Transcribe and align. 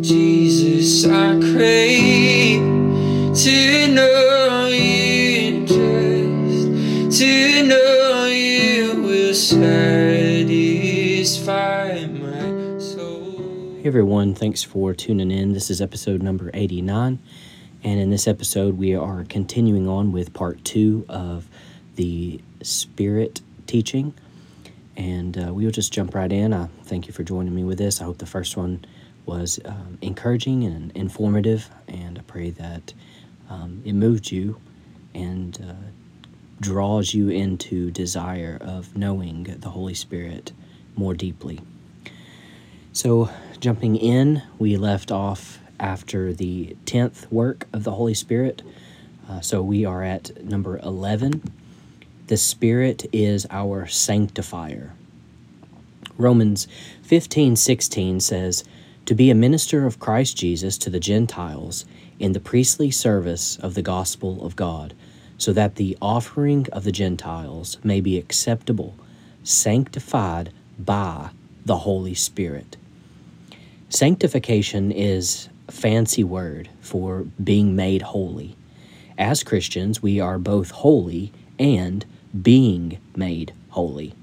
Jesus, 0.00 1.04
I 1.04 1.38
crave 1.40 2.60
to 3.36 3.94
know 3.94 4.66
you. 4.66 5.00
Hey 13.80 13.86
everyone, 13.86 14.34
thanks 14.34 14.62
for 14.62 14.92
tuning 14.92 15.30
in. 15.30 15.54
This 15.54 15.70
is 15.70 15.80
episode 15.80 16.22
number 16.22 16.50
89. 16.52 17.18
And 17.82 17.98
in 17.98 18.10
this 18.10 18.28
episode, 18.28 18.76
we 18.76 18.94
are 18.94 19.24
continuing 19.24 19.88
on 19.88 20.12
with 20.12 20.34
part 20.34 20.62
two 20.66 21.06
of 21.08 21.48
the 21.96 22.42
Spirit 22.62 23.40
teaching. 23.66 24.12
And 24.98 25.38
uh, 25.38 25.54
we 25.54 25.64
will 25.64 25.72
just 25.72 25.94
jump 25.94 26.14
right 26.14 26.30
in. 26.30 26.52
I 26.52 26.68
thank 26.84 27.06
you 27.06 27.14
for 27.14 27.22
joining 27.22 27.54
me 27.54 27.64
with 27.64 27.78
this. 27.78 28.02
I 28.02 28.04
hope 28.04 28.18
the 28.18 28.26
first 28.26 28.54
one 28.54 28.84
was 29.30 29.60
um, 29.64 29.96
encouraging 30.02 30.64
and 30.64 30.90
informative, 30.96 31.70
and 31.86 32.18
I 32.18 32.22
pray 32.22 32.50
that 32.50 32.92
um, 33.48 33.80
it 33.84 33.92
moved 33.92 34.32
you 34.32 34.60
and 35.14 35.56
uh, 35.64 35.86
draws 36.60 37.14
you 37.14 37.28
into 37.28 37.92
desire 37.92 38.58
of 38.60 38.96
knowing 38.96 39.44
the 39.44 39.68
Holy 39.68 39.94
Spirit 39.94 40.50
more 40.96 41.14
deeply. 41.14 41.60
So, 42.92 43.30
jumping 43.60 43.94
in, 43.94 44.42
we 44.58 44.76
left 44.76 45.12
off 45.12 45.60
after 45.78 46.32
the 46.32 46.76
10th 46.86 47.30
work 47.30 47.68
of 47.72 47.84
the 47.84 47.92
Holy 47.92 48.14
Spirit. 48.14 48.62
Uh, 49.28 49.40
so, 49.40 49.62
we 49.62 49.84
are 49.84 50.02
at 50.02 50.44
number 50.44 50.78
11. 50.78 51.40
The 52.26 52.36
Spirit 52.36 53.06
is 53.12 53.46
our 53.48 53.86
sanctifier. 53.86 54.92
Romans 56.18 56.66
15 57.02 57.54
16 57.54 58.18
says, 58.18 58.64
to 59.10 59.14
be 59.16 59.28
a 59.28 59.34
minister 59.34 59.86
of 59.86 59.98
Christ 59.98 60.36
Jesus 60.36 60.78
to 60.78 60.88
the 60.88 61.00
Gentiles 61.00 61.84
in 62.20 62.30
the 62.30 62.38
priestly 62.38 62.92
service 62.92 63.56
of 63.56 63.74
the 63.74 63.82
gospel 63.82 64.46
of 64.46 64.54
God, 64.54 64.94
so 65.36 65.52
that 65.52 65.74
the 65.74 65.98
offering 66.00 66.68
of 66.70 66.84
the 66.84 66.92
Gentiles 66.92 67.76
may 67.82 68.00
be 68.00 68.16
acceptable, 68.16 68.94
sanctified 69.42 70.52
by 70.78 71.30
the 71.66 71.78
Holy 71.78 72.14
Spirit. 72.14 72.76
Sanctification 73.88 74.92
is 74.92 75.48
a 75.66 75.72
fancy 75.72 76.22
word 76.22 76.68
for 76.80 77.26
being 77.42 77.74
made 77.74 78.02
holy. 78.02 78.54
As 79.18 79.42
Christians, 79.42 80.00
we 80.00 80.20
are 80.20 80.38
both 80.38 80.70
holy 80.70 81.32
and 81.58 82.06
being 82.40 82.98
made 83.16 83.52
holy. 83.70 84.14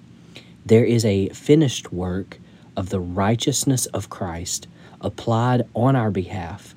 There 0.66 0.85
is 0.85 1.03
a 1.03 1.27
finished 1.31 1.91
work 1.91 2.39
of 2.77 2.88
the 2.88 3.01
righteousness 3.01 3.88
of 3.88 4.09
Christ 4.09 4.66
applied 5.02 5.67
on 5.73 5.95
our 5.95 6.12
behalf, 6.12 6.76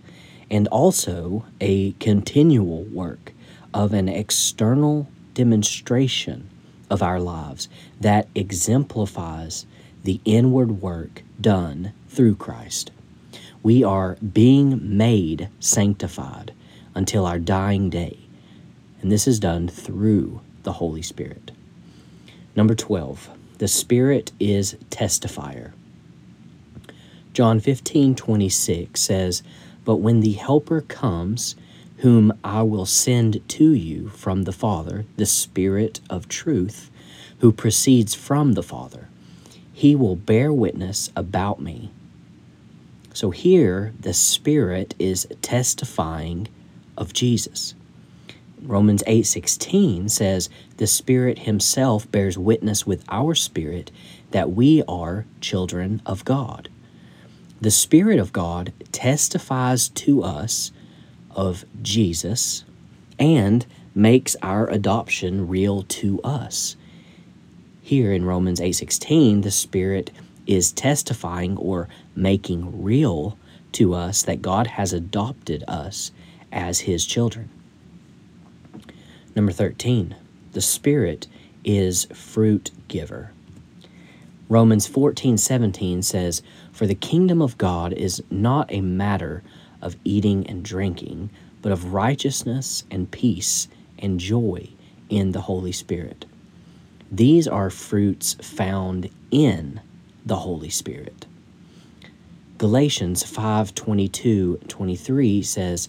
and 0.51 0.67
also 0.69 1.45
a 1.61 1.93
continual 1.93 2.85
work 2.85 3.33
of 3.73 3.93
an 3.93 4.09
external 4.09 5.09
demonstration 5.35 6.48
of 6.91 7.03
our 7.03 7.21
lives 7.21 7.69
that 8.01 8.29
exemplifies 8.35 9.65
the 10.03 10.21
inward 10.25 10.83
work 10.83 11.23
done 11.41 11.93
through 12.09 12.35
Christ. 12.35 12.91
We 13.63 13.85
are 13.85 14.17
being 14.17 14.97
made 14.97 15.48
sanctified 15.61 16.53
until 16.95 17.27
our 17.27 17.39
dying 17.39 17.91
day, 17.91 18.19
and 19.01 19.13
this 19.13 19.29
is 19.29 19.39
done 19.39 19.69
through 19.69 20.41
the 20.63 20.73
Holy 20.73 21.03
Spirit. 21.03 21.53
Number 22.57 22.75
12, 22.75 23.31
the 23.59 23.69
Spirit 23.69 24.33
is 24.41 24.75
testifier. 24.91 25.73
John 27.41 27.58
15, 27.58 28.16
26 28.16 29.00
says, 29.00 29.42
But 29.86 29.96
when 29.96 30.20
the 30.20 30.34
Helper 30.34 30.83
comes, 30.83 31.56
whom 32.00 32.34
I 32.44 32.60
will 32.60 32.84
send 32.84 33.41
to 33.48 33.72
you 33.72 34.10
from 34.10 34.42
the 34.42 34.52
Father, 34.52 35.06
the 35.16 35.24
Spirit 35.24 36.00
of 36.11 36.29
truth, 36.29 36.90
who 37.39 37.50
proceeds 37.50 38.14
from 38.14 38.52
the 38.52 38.62
Father, 38.62 39.08
he 39.73 39.96
will 39.96 40.17
bear 40.17 40.52
witness 40.52 41.11
about 41.17 41.62
me. 41.62 41.90
So 43.14 43.30
here, 43.30 43.95
the 43.98 44.12
Spirit 44.12 44.95
is 44.98 45.27
testifying 45.40 46.46
of 46.95 47.14
Jesus. 47.14 47.74
Romans 48.62 49.02
8:16 49.06 50.11
says, 50.11 50.50
"The 50.77 50.86
Spirit 50.86 51.39
himself 51.39 52.06
bears 52.12 52.36
witness 52.36 52.86
with 52.86 53.02
our 53.08 53.34
spirit 53.34 53.90
that 54.30 54.52
we 54.52 54.83
are 54.83 55.24
children 55.40 56.02
of 56.05 56.27
God." 56.27 56.68
The 57.63 57.71
Spirit 57.71 58.19
of 58.19 58.33
God 58.33 58.73
testifies 58.91 59.91
to 59.91 60.23
us 60.23 60.73
of 61.31 61.67
Jesus 61.83 62.65
and 63.19 63.67
makes 63.95 64.35
our 64.41 64.67
adoption 64.69 65.47
real 65.47 65.83
to 65.83 66.23
us. 66.23 66.77
Here 67.83 68.15
in 68.15 68.25
Romans 68.25 68.61
8:16, 68.61 69.43
the 69.43 69.51
Spirit 69.51 70.11
is 70.47 70.73
testifying 70.73 71.59
or 71.59 71.87
making 72.17 72.83
real 72.83 73.37
to 73.73 73.92
us 73.92 74.23
that 74.23 74.41
God 74.41 74.67
has 74.67 74.95
adopted 74.95 75.63
us 75.69 76.13
as 76.51 76.81
his 76.81 77.05
children. 77.05 77.51
Number 79.37 79.53
13, 79.53 80.15
the 80.53 80.63
Spirit 80.63 81.27
is 81.63 82.07
fruit 82.15 82.71
giver. 82.89 83.33
Romans 84.50 84.88
14:17 84.88 86.02
says, 86.02 86.42
"For 86.72 86.84
the 86.84 86.94
kingdom 86.96 87.40
of 87.40 87.56
God 87.56 87.92
is 87.92 88.20
not 88.33 88.66
a 88.72 88.80
matter 88.80 89.44
of 89.80 89.96
eating 90.05 90.44
and 90.48 90.64
drinking, 90.64 91.30
but 91.62 91.70
of 91.70 91.94
righteousness 91.94 92.83
and 92.90 93.12
peace 93.12 93.68
and 93.96 94.18
joy 94.18 94.68
in 95.08 95.30
the 95.30 95.42
Holy 95.42 95.70
Spirit." 95.70 96.27
These 97.12 97.46
are 97.46 97.70
fruits 97.70 98.34
found 98.42 99.08
in 99.30 99.80
the 100.27 100.38
Holy 100.38 100.68
Spirit. 100.68 101.27
Galatians 102.58 103.22
5:22, 103.22 104.58
23 104.67 105.42
says, 105.42 105.88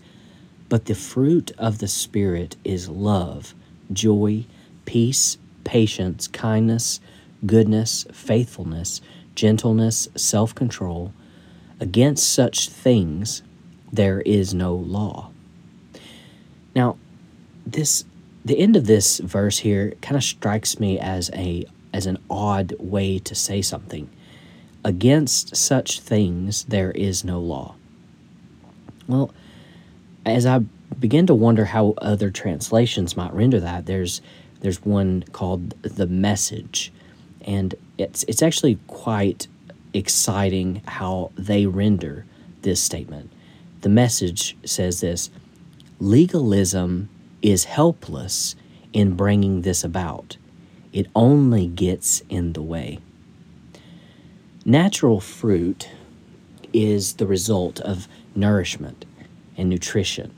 "But 0.69 0.85
the 0.85 0.93
fruit 0.93 1.51
of 1.57 1.79
the 1.79 1.88
Spirit 1.88 2.57
is 2.63 2.88
love, 2.88 3.55
joy, 3.91 4.45
peace, 4.85 5.39
patience, 5.63 6.28
kindness, 6.28 6.99
goodness, 7.46 8.06
faithfulness, 8.12 9.02
gentleness, 9.35 10.07
self 10.16 10.53
control. 10.53 11.13
Against 11.79 12.31
such 12.31 12.69
things 12.69 13.41
there 13.91 14.22
is 14.22 14.53
no 14.53 14.75
law. 14.75 15.31
Now, 16.75 16.97
this 17.66 18.06
the 18.44 18.59
end 18.59 18.75
of 18.75 18.88
this 18.88 19.19
verse 19.19 19.59
here 19.59 19.94
kind 20.02 20.16
of 20.16 20.24
strikes 20.24 20.79
me 20.79 21.00
as 21.00 21.29
a 21.34 21.66
as 21.94 22.06
an 22.06 22.18
odd 22.29 22.74
way 22.79 23.19
to 23.19 23.35
say 23.35 23.62
something. 23.62 24.09
Against 24.84 25.56
such 25.56 26.00
things 26.00 26.63
there 26.66 26.91
is 26.91 27.23
no 27.23 27.40
law. 27.40 27.75
Well, 29.08 29.31
as 30.25 30.46
I 30.46 30.59
begin 31.00 31.28
to 31.28 31.35
wonder 31.35 31.66
how 31.66 31.94
other 31.97 32.29
translations 32.29 33.18
might 33.18 33.34
render 33.34 33.59
that, 33.59 33.85
there's 33.85 34.22
there's 34.62 34.84
one 34.84 35.23
called 35.31 35.72
the 35.81 36.08
message 36.08 36.91
and 37.46 37.75
it's 37.97 38.24
it's 38.24 38.41
actually 38.41 38.78
quite 38.88 39.47
exciting 39.94 40.81
how 40.88 41.31
they 41.35 41.66
render 41.66 42.25
this 42.62 42.81
statement. 42.81 43.31
The 43.81 43.90
message 43.90 44.57
says 44.66 45.02
this: 45.02 45.29
legalism 46.00 47.09
is 47.41 47.66
helpless 47.66 48.56
in 48.94 49.16
bringing 49.16 49.62
this 49.62 49.84
about. 49.84 50.38
It 50.94 51.07
only 51.16 51.68
gets 51.68 52.22
in 52.29 52.53
the 52.53 52.62
way. 52.62 53.00
Natural 54.66 55.19
fruit 55.19 55.90
is 56.73 57.13
the 57.13 57.25
result 57.25 57.79
of 57.79 58.08
nourishment 58.35 59.05
and 59.58 59.70
nutrition 59.70 60.34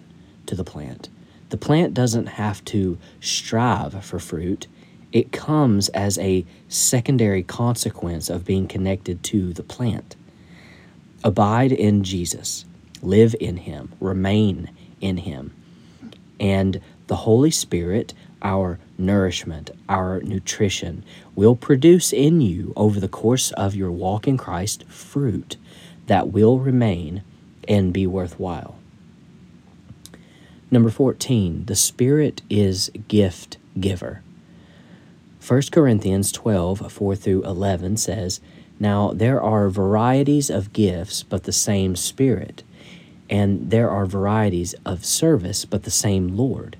to 0.45 0.55
the 0.55 0.63
plant. 0.63 1.09
The 1.49 1.57
plant 1.57 1.93
doesn't 1.93 2.27
have 2.27 2.63
to 2.65 2.97
strive 3.19 4.03
for 4.05 4.19
fruit, 4.19 4.67
it 5.13 5.31
comes 5.31 5.89
as 5.89 6.17
a 6.17 6.43
secondary 6.67 7.43
consequence 7.43 8.31
of 8.31 8.43
being 8.43 8.67
connected 8.67 9.23
to 9.23 9.53
the 9.53 9.63
plant. 9.63 10.15
Abide 11.23 11.71
in 11.71 12.03
Jesus, 12.03 12.65
live 13.03 13.35
in 13.39 13.57
Him, 13.57 13.93
remain 14.01 14.71
in 14.99 15.17
Him. 15.17 15.53
And 16.39 16.81
the 17.05 17.17
Holy 17.17 17.51
Spirit, 17.51 18.15
our 18.41 18.79
nourishment, 18.97 19.69
our 19.87 20.19
nutrition, 20.21 21.05
will 21.35 21.55
produce 21.55 22.11
in 22.11 22.41
you 22.41 22.73
over 22.75 22.99
the 22.99 23.07
course 23.07 23.51
of 23.51 23.75
your 23.75 23.91
walk 23.91 24.27
in 24.27 24.35
Christ 24.35 24.83
fruit 24.85 25.57
that 26.07 26.29
will 26.29 26.57
remain 26.57 27.21
and 27.67 27.93
be 27.93 28.07
worthwhile. 28.07 28.79
Number 30.71 30.89
14, 30.89 31.65
the 31.65 31.75
Spirit 31.75 32.41
is 32.49 32.89
gift 33.07 33.57
giver. 33.79 34.23
1 35.45 35.61
Corinthians 35.73 36.31
12, 36.31 36.89
4 36.89 37.15
through 37.17 37.43
11 37.43 37.97
says, 37.97 38.39
Now, 38.79 39.11
there 39.11 39.41
are 39.41 39.67
varieties 39.67 40.49
of 40.49 40.71
gifts, 40.71 41.21
but 41.21 41.43
the 41.43 41.51
same 41.51 41.97
Spirit. 41.97 42.63
And 43.29 43.69
there 43.69 43.89
are 43.89 44.05
varieties 44.05 44.73
of 44.85 45.03
service, 45.03 45.65
but 45.65 45.83
the 45.83 45.91
same 45.91 46.37
Lord. 46.37 46.77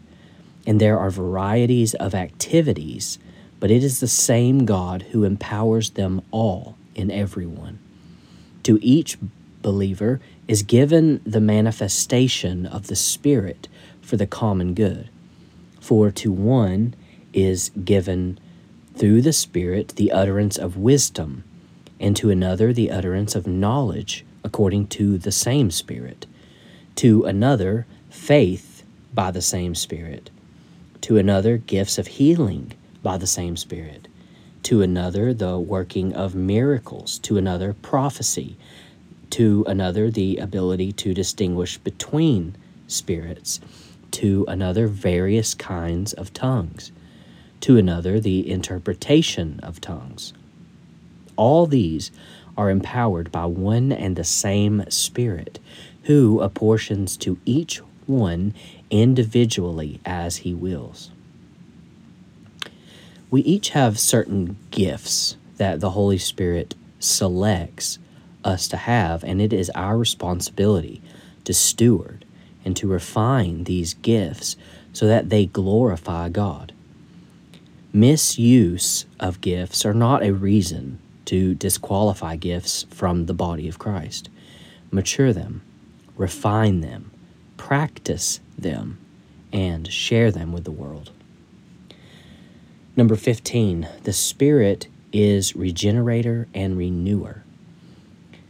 And 0.66 0.80
there 0.80 0.98
are 0.98 1.10
varieties 1.10 1.94
of 1.96 2.16
activities, 2.16 3.20
but 3.60 3.70
it 3.70 3.84
is 3.84 4.00
the 4.00 4.08
same 4.08 4.64
God 4.64 5.02
who 5.12 5.26
empowers 5.26 5.90
them 5.92 6.22
all 6.32 6.78
in 6.96 7.12
everyone. 7.12 7.80
To 8.64 8.80
each 8.82 9.18
believer 9.62 10.22
is 10.48 10.64
given 10.64 11.20
the 11.26 11.42
manifestation 11.42 12.66
of 12.66 12.88
the 12.88 12.96
Spirit 12.96 13.68
for 14.02 14.16
the 14.16 14.28
common 14.28 14.74
good. 14.74 15.10
For 15.82 16.12
to 16.12 16.32
one 16.32 16.96
is 17.34 17.70
given 17.84 18.40
through 18.96 19.22
the 19.22 19.34
Spirit 19.34 19.90
the 19.96 20.12
utterance 20.12 20.58
of 20.58 20.78
wisdom, 20.78 21.44
and 22.00 22.16
to 22.16 22.30
another 22.30 22.72
the 22.72 22.92
utterance 22.92 23.36
of 23.36 23.48
knowledge 23.48 24.26
according 24.44 24.88
to 24.88 25.18
the 25.18 25.32
same 25.32 25.72
Spirit, 25.72 26.26
to 26.96 27.24
another 27.26 27.86
faith 28.10 28.84
by 29.14 29.32
the 29.32 29.42
same 29.42 29.74
Spirit, 29.74 30.30
to 31.02 31.18
another 31.18 31.58
gifts 31.58 31.98
of 31.98 32.08
healing 32.08 32.74
by 33.02 33.18
the 33.18 33.28
same 33.28 33.58
Spirit, 33.58 34.08
to 34.62 34.82
another 34.82 35.34
the 35.34 35.58
working 35.58 36.14
of 36.14 36.36
miracles, 36.36 37.18
to 37.20 37.38
another 37.38 37.74
prophecy, 37.74 38.56
to 39.32 39.66
another 39.68 40.12
the 40.12 40.38
ability 40.38 40.92
to 40.92 41.14
distinguish 41.14 41.78
between 41.80 42.56
spirits, 42.88 43.60
to 44.12 44.46
another 44.48 44.88
various 44.88 45.56
kinds 45.56 46.14
of 46.14 46.32
tongues 46.34 46.92
to 47.64 47.78
another 47.78 48.20
the 48.20 48.52
interpretation 48.52 49.58
of 49.64 49.80
tongues. 49.80 50.34
All 51.38 51.66
these 51.66 52.12
are 52.58 52.70
empowered 52.70 53.32
by 53.32 53.46
one 53.46 53.94
and 53.94 54.18
the 54.18 54.26
same 54.26 54.84
Spirit, 54.90 55.60
who 56.04 56.42
apportions 56.42 57.16
to 57.16 57.40
each 57.46 57.78
one 58.06 58.54
individually 58.90 60.02
as 60.04 60.38
he 60.38 60.54
wills. 60.54 61.12
We 63.32 63.40
each 63.44 63.70
have 63.70 63.98
certain 63.98 64.58
gifts 64.70 65.38
that 65.56 65.80
the 65.80 65.92
Holy 65.92 66.18
Spirit 66.18 66.76
selects 67.00 67.98
us 68.44 68.68
to 68.68 68.76
have, 68.76 69.24
and 69.24 69.42
it 69.42 69.54
is 69.54 69.70
our 69.70 69.98
responsibility 69.98 71.02
to 71.46 71.54
steward 71.54 72.26
and 72.66 72.76
to 72.76 72.90
refine 72.90 73.64
these 73.64 73.94
gifts 73.94 74.58
so 74.92 75.08
that 75.08 75.30
they 75.30 75.46
glorify 75.46 76.28
God. 76.28 76.73
Misuse 77.96 79.06
of 79.20 79.40
gifts 79.40 79.86
are 79.86 79.94
not 79.94 80.24
a 80.24 80.34
reason 80.34 80.98
to 81.26 81.54
disqualify 81.54 82.36
gifts 82.36 82.88
from 82.90 83.28
the 83.28 83.36
body 83.36 83.70
of 83.70 83.78
Christ. 83.78 84.32
Mature 84.90 85.32
them, 85.32 85.62
refine 86.18 86.82
them, 86.82 87.12
practice 87.56 88.40
them, 88.58 88.98
and 89.52 89.94
share 89.94 90.32
them 90.32 90.52
with 90.52 90.64
the 90.64 90.72
world. 90.72 91.12
Number 92.96 93.16
15, 93.16 93.88
the 94.06 94.14
Spirit 94.14 94.88
is 95.12 95.56
regenerator 95.56 96.48
and 96.52 96.76
renewer. 96.76 97.44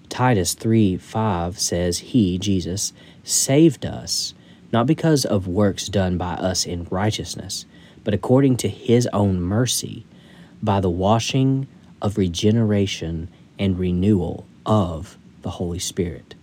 Titus 0.07 0.53
3 0.53 0.95
5 0.95 1.59
says, 1.59 1.97
He, 1.97 2.37
Jesus, 2.37 2.93
saved 3.25 3.85
us, 3.85 4.33
not 4.71 4.87
because 4.87 5.25
of 5.25 5.49
works 5.49 5.89
done 5.89 6.17
by 6.17 6.35
us 6.35 6.65
in 6.65 6.87
righteousness 6.89 7.65
but 8.03 8.13
according 8.13 8.57
to 8.57 8.67
his 8.67 9.07
own 9.13 9.41
mercy, 9.41 10.05
by 10.61 10.79
the 10.79 10.89
washing 10.89 11.67
of 12.01 12.17
regeneration 12.17 13.29
and 13.59 13.77
renewal 13.77 14.45
of 14.65 15.17
the 15.41 15.51
Holy 15.51 15.79
Spirit. 15.79 16.35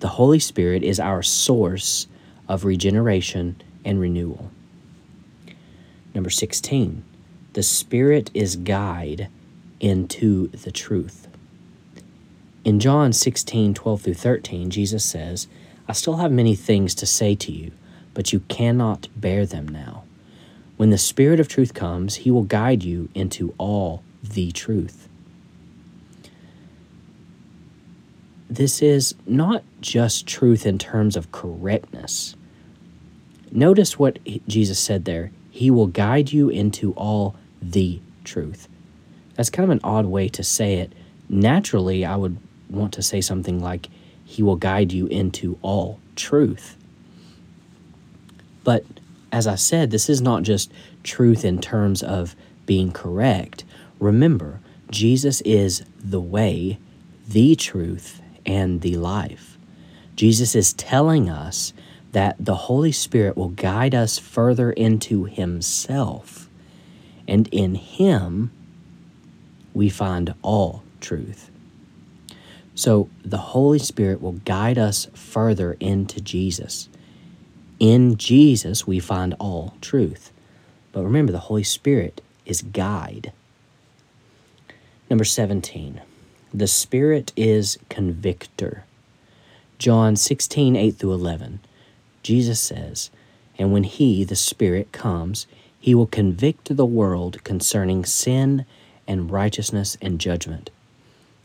The 0.00 0.08
Holy 0.08 0.38
Spirit 0.38 0.82
is 0.82 1.00
our 1.00 1.22
source 1.22 2.06
of 2.48 2.64
regeneration 2.64 3.60
and 3.84 4.00
renewal. 4.00 4.50
Number 6.14 6.30
16, 6.30 7.04
the 7.54 7.62
Spirit 7.62 8.30
is 8.34 8.56
guide 8.56 9.28
into 9.80 10.48
the 10.48 10.70
truth. 10.70 11.28
In 12.64 12.80
John 12.80 13.12
16, 13.12 13.74
12 13.74 14.02
through 14.02 14.14
13, 14.14 14.70
Jesus 14.70 15.04
says, 15.04 15.46
I 15.86 15.92
still 15.92 16.16
have 16.16 16.32
many 16.32 16.54
things 16.54 16.94
to 16.96 17.06
say 17.06 17.34
to 17.36 17.52
you, 17.52 17.72
but 18.14 18.32
you 18.32 18.40
cannot 18.40 19.08
bear 19.16 19.44
them 19.44 19.68
now. 19.68 20.03
When 20.84 20.90
the 20.90 20.98
Spirit 20.98 21.40
of 21.40 21.48
truth 21.48 21.72
comes, 21.72 22.14
he 22.16 22.30
will 22.30 22.42
guide 22.42 22.84
you 22.84 23.08
into 23.14 23.54
all 23.56 24.02
the 24.22 24.52
truth. 24.52 25.08
This 28.50 28.82
is 28.82 29.14
not 29.26 29.64
just 29.80 30.26
truth 30.26 30.66
in 30.66 30.78
terms 30.78 31.16
of 31.16 31.32
correctness. 31.32 32.36
Notice 33.50 33.98
what 33.98 34.18
Jesus 34.46 34.78
said 34.78 35.06
there. 35.06 35.30
He 35.50 35.70
will 35.70 35.86
guide 35.86 36.34
you 36.34 36.50
into 36.50 36.92
all 36.98 37.34
the 37.62 38.00
truth. 38.22 38.68
That's 39.36 39.48
kind 39.48 39.64
of 39.64 39.70
an 39.70 39.80
odd 39.82 40.04
way 40.04 40.28
to 40.28 40.42
say 40.42 40.74
it. 40.74 40.92
Naturally, 41.30 42.04
I 42.04 42.16
would 42.16 42.36
want 42.68 42.92
to 42.92 43.02
say 43.02 43.22
something 43.22 43.58
like, 43.58 43.88
He 44.26 44.42
will 44.42 44.56
guide 44.56 44.92
you 44.92 45.06
into 45.06 45.58
all 45.62 45.98
truth. 46.14 46.76
But 48.64 48.84
as 49.34 49.48
I 49.48 49.56
said, 49.56 49.90
this 49.90 50.08
is 50.08 50.20
not 50.20 50.44
just 50.44 50.70
truth 51.02 51.44
in 51.44 51.60
terms 51.60 52.04
of 52.04 52.36
being 52.66 52.92
correct. 52.92 53.64
Remember, 53.98 54.60
Jesus 54.92 55.40
is 55.40 55.82
the 55.98 56.20
way, 56.20 56.78
the 57.28 57.56
truth, 57.56 58.22
and 58.46 58.80
the 58.80 58.94
life. 58.94 59.58
Jesus 60.14 60.54
is 60.54 60.72
telling 60.72 61.28
us 61.28 61.72
that 62.12 62.36
the 62.38 62.54
Holy 62.54 62.92
Spirit 62.92 63.36
will 63.36 63.48
guide 63.48 63.92
us 63.92 64.20
further 64.20 64.70
into 64.70 65.24
Himself. 65.24 66.48
And 67.26 67.48
in 67.48 67.74
Him, 67.74 68.52
we 69.74 69.88
find 69.88 70.32
all 70.42 70.84
truth. 71.00 71.50
So 72.76 73.08
the 73.24 73.38
Holy 73.38 73.80
Spirit 73.80 74.22
will 74.22 74.38
guide 74.44 74.78
us 74.78 75.08
further 75.12 75.72
into 75.80 76.20
Jesus. 76.20 76.88
In 77.80 78.16
Jesus, 78.16 78.86
we 78.86 79.00
find 79.00 79.34
all 79.38 79.74
truth. 79.80 80.30
But 80.92 81.02
remember, 81.02 81.32
the 81.32 81.38
Holy 81.38 81.64
Spirit 81.64 82.20
is 82.46 82.62
guide. 82.62 83.32
Number 85.10 85.24
17, 85.24 86.00
the 86.52 86.66
Spirit 86.66 87.32
is 87.36 87.78
convictor. 87.88 88.84
John 89.78 90.16
16, 90.16 90.76
8 90.76 90.90
through 90.92 91.12
11. 91.12 91.60
Jesus 92.22 92.60
says, 92.60 93.10
And 93.58 93.72
when 93.72 93.84
He, 93.84 94.24
the 94.24 94.36
Spirit, 94.36 94.92
comes, 94.92 95.46
He 95.80 95.94
will 95.94 96.06
convict 96.06 96.76
the 96.76 96.86
world 96.86 97.42
concerning 97.44 98.04
sin 98.04 98.64
and 99.06 99.30
righteousness 99.30 99.98
and 100.00 100.20
judgment. 100.20 100.70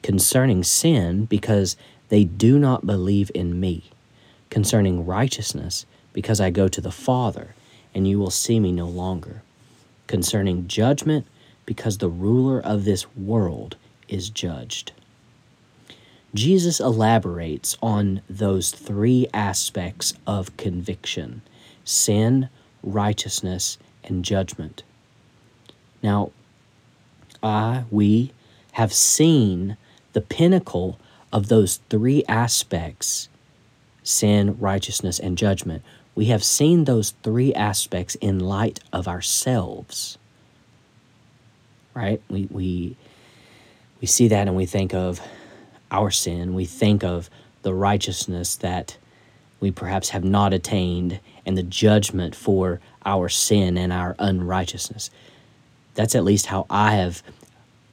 Concerning 0.03 0.63
sin, 0.63 1.25
because 1.25 1.75
they 2.09 2.24
do 2.24 2.57
not 2.59 2.86
believe 2.86 3.31
in 3.33 3.59
me. 3.59 3.91
Concerning 4.50 5.05
righteousness, 5.05 5.86
because 6.13 6.41
I 6.41 6.49
go 6.49 6.67
to 6.67 6.81
the 6.81 6.91
Father, 6.91 7.55
and 7.93 8.07
you 8.07 8.19
will 8.19 8.31
see 8.31 8.59
me 8.59 8.71
no 8.71 8.87
longer. 8.87 9.41
Concerning 10.07 10.67
judgment, 10.67 11.25
because 11.65 11.99
the 11.99 12.09
ruler 12.09 12.59
of 12.59 12.83
this 12.83 13.05
world 13.15 13.75
is 14.07 14.29
judged. 14.29 14.91
Jesus 16.33 16.79
elaborates 16.79 17.77
on 17.81 18.21
those 18.29 18.71
three 18.71 19.27
aspects 19.33 20.13
of 20.27 20.55
conviction 20.57 21.41
sin, 21.83 22.49
righteousness, 22.83 23.79
and 24.03 24.23
judgment. 24.23 24.83
Now, 26.03 26.31
I, 27.41 27.85
we, 27.89 28.31
have 28.73 28.93
seen 28.93 29.75
the 30.13 30.21
pinnacle 30.21 30.99
of 31.33 31.47
those 31.47 31.77
three 31.89 32.23
aspects 32.27 33.27
sin, 34.03 34.57
righteousness, 34.59 35.19
and 35.19 35.37
judgment 35.37 35.83
we 36.19 36.25
have 36.25 36.43
seen 36.43 36.83
those 36.83 37.11
three 37.23 37.53
aspects 37.53 38.15
in 38.15 38.41
light 38.41 38.81
of 38.91 39.07
ourselves. 39.07 40.17
Right? 41.93 42.21
We, 42.27 42.45
we, 42.51 42.97
we 44.01 44.07
see 44.07 44.27
that 44.27 44.45
and 44.49 44.57
we 44.57 44.65
think 44.65 44.93
of 44.93 45.21
our 45.89 46.11
sin. 46.11 46.55
We 46.55 46.65
think 46.65 47.05
of 47.05 47.29
the 47.61 47.73
righteousness 47.73 48.57
that 48.57 48.97
we 49.61 49.71
perhaps 49.71 50.09
have 50.09 50.25
not 50.25 50.51
attained 50.51 51.21
and 51.45 51.57
the 51.57 51.63
judgment 51.63 52.35
for 52.35 52.81
our 53.05 53.29
sin 53.29 53.77
and 53.77 53.93
our 53.93 54.17
unrighteousness. 54.19 55.09
That's 55.93 56.15
at 56.15 56.25
least 56.25 56.47
how 56.47 56.65
I 56.69 56.95
have 56.95 57.23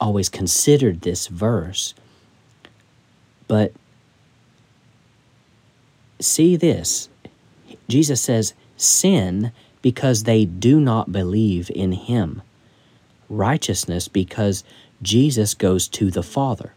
always 0.00 0.28
considered 0.28 1.02
this 1.02 1.28
verse. 1.28 1.94
But 3.46 3.72
see 6.18 6.56
this 6.56 7.08
Jesus 7.88 8.20
says, 8.20 8.54
sin 8.76 9.52
because 9.82 10.24
they 10.24 10.44
do 10.44 10.80
not 10.80 11.12
believe 11.12 11.70
in 11.74 11.92
him. 11.92 12.42
Righteousness 13.28 14.08
because 14.08 14.64
Jesus 15.02 15.54
goes 15.54 15.88
to 15.88 16.10
the 16.10 16.22
Father. 16.22 16.72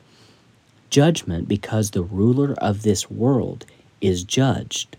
Judgment 0.89 1.47
because 1.47 1.91
the 1.91 2.03
ruler 2.03 2.53
of 2.59 2.83
this 2.83 3.09
world 3.09 3.65
is 4.01 4.23
judged. 4.23 4.97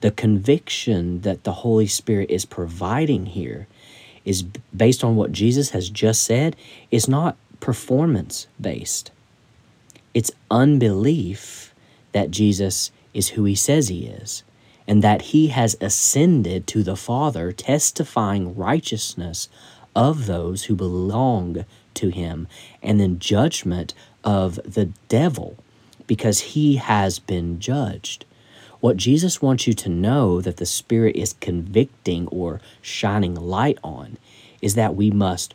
The 0.00 0.10
conviction 0.10 1.22
that 1.22 1.44
the 1.44 1.52
Holy 1.52 1.86
Spirit 1.86 2.30
is 2.30 2.44
providing 2.44 3.26
here 3.26 3.66
is 4.24 4.42
based 4.74 5.04
on 5.04 5.16
what 5.16 5.32
Jesus 5.32 5.70
has 5.70 5.88
just 5.88 6.22
said, 6.22 6.56
is 6.90 7.08
not 7.08 7.36
performance 7.60 8.46
based. 8.60 9.10
It's 10.12 10.32
unbelief 10.50 11.74
that 12.12 12.30
Jesus 12.30 12.90
is 13.14 13.30
who 13.30 13.44
he 13.44 13.54
says 13.54 13.88
he 13.88 14.06
is 14.06 14.42
and 14.88 15.02
that 15.02 15.22
he 15.22 15.48
has 15.48 15.76
ascended 15.80 16.66
to 16.68 16.82
the 16.82 16.96
Father, 16.96 17.52
testifying 17.52 18.54
righteousness 18.56 19.48
of 19.94 20.26
those 20.26 20.64
who 20.64 20.76
belong 20.76 21.64
to 21.94 22.08
him, 22.08 22.46
and 22.82 23.00
then 23.00 23.18
judgment 23.18 23.94
of 24.22 24.56
the 24.64 24.90
devil 25.08 25.56
because 26.06 26.40
he 26.40 26.76
has 26.76 27.18
been 27.18 27.58
judged. 27.58 28.24
What 28.80 28.96
Jesus 28.96 29.42
wants 29.42 29.66
you 29.66 29.72
to 29.74 29.88
know 29.88 30.40
that 30.40 30.58
the 30.58 30.66
Spirit 30.66 31.16
is 31.16 31.34
convicting 31.40 32.28
or 32.28 32.60
shining 32.82 33.34
light 33.34 33.78
on 33.82 34.18
is 34.62 34.74
that 34.74 34.94
we 34.94 35.10
must, 35.10 35.54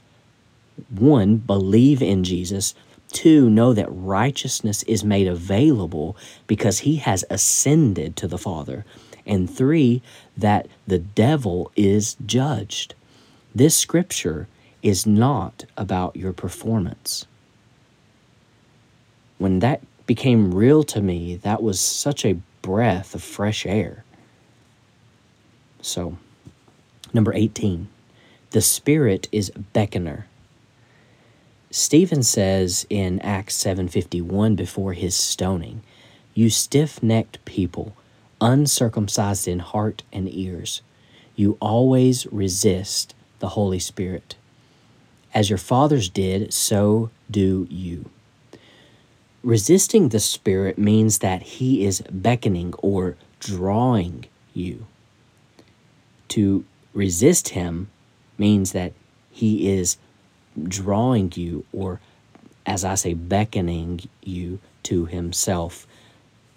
one, 0.90 1.38
believe 1.38 2.02
in 2.02 2.24
Jesus, 2.24 2.74
two, 3.12 3.50
know 3.50 3.74
that 3.74 3.88
righteousness 3.90 4.84
is 4.84 5.04
made 5.04 5.28
available 5.28 6.18
because 6.48 6.80
he 6.80 6.98
has 6.98 7.24
ascended 7.30 8.16
to 8.18 8.28
the 8.28 8.38
Father, 8.38 8.86
and 9.26 9.50
three, 9.50 10.02
that 10.38 10.68
the 10.88 11.00
devil 11.00 11.72
is 11.76 12.16
judged. 12.26 12.96
This 13.54 13.76
scripture 13.76 14.48
is 14.82 15.06
not 15.06 15.66
about 15.78 16.16
your 16.16 16.34
performance. 16.34 17.26
When 19.38 19.60
that 19.60 19.82
became 20.06 20.54
real 20.54 20.84
to 20.84 21.02
me, 21.02 21.36
that 21.38 21.62
was 21.64 21.80
such 21.80 22.26
a 22.26 22.40
breath 22.62 23.16
of 23.16 23.24
fresh 23.24 23.66
air. 23.66 24.04
So, 25.82 26.18
number 27.14 27.34
18, 27.34 27.88
the 28.52 28.62
Spirit 28.62 29.28
is 29.32 29.52
beckoner. 29.74 30.26
Stephen 31.72 32.22
says 32.22 32.86
in 32.90 33.20
Acts 33.22 33.56
7:51 33.56 34.56
before 34.56 34.94
his 34.94 35.16
stoning, 35.16 35.82
"You 36.34 36.50
stiff-necked 36.50 37.44
people, 37.46 37.96
uncircumcised 38.42 39.48
in 39.48 39.60
heart 39.60 40.04
and 40.12 40.28
ears, 40.34 40.82
you 41.36 41.58
always 41.62 42.28
resist 42.28 43.14
the 43.40 43.50
Holy 43.50 43.80
Spirit. 43.80 44.36
As 45.34 45.50
your 45.50 45.58
fathers 45.58 46.10
did, 46.10 46.54
so 46.54 47.10
do 47.30 47.68
you." 47.70 48.10
Resisting 49.44 50.10
the 50.10 50.20
Spirit 50.20 50.78
means 50.78 51.20
that 51.20 51.42
He 51.42 51.86
is 51.86 52.04
beckoning 52.12 52.74
or 52.80 53.16
drawing 53.40 54.26
you. 54.54 54.86
To 56.30 56.66
resist 56.94 57.50
Him 57.50 57.90
means 58.38 58.74
that 58.74 58.94
He 59.32 59.70
is 59.70 59.98
drawing 60.68 61.32
you, 61.36 61.66
or 61.72 62.02
as 62.66 62.84
I 62.84 62.96
say, 62.96 63.14
beckoning 63.14 64.02
you 64.24 64.60
to 64.84 65.06
Himself, 65.06 65.88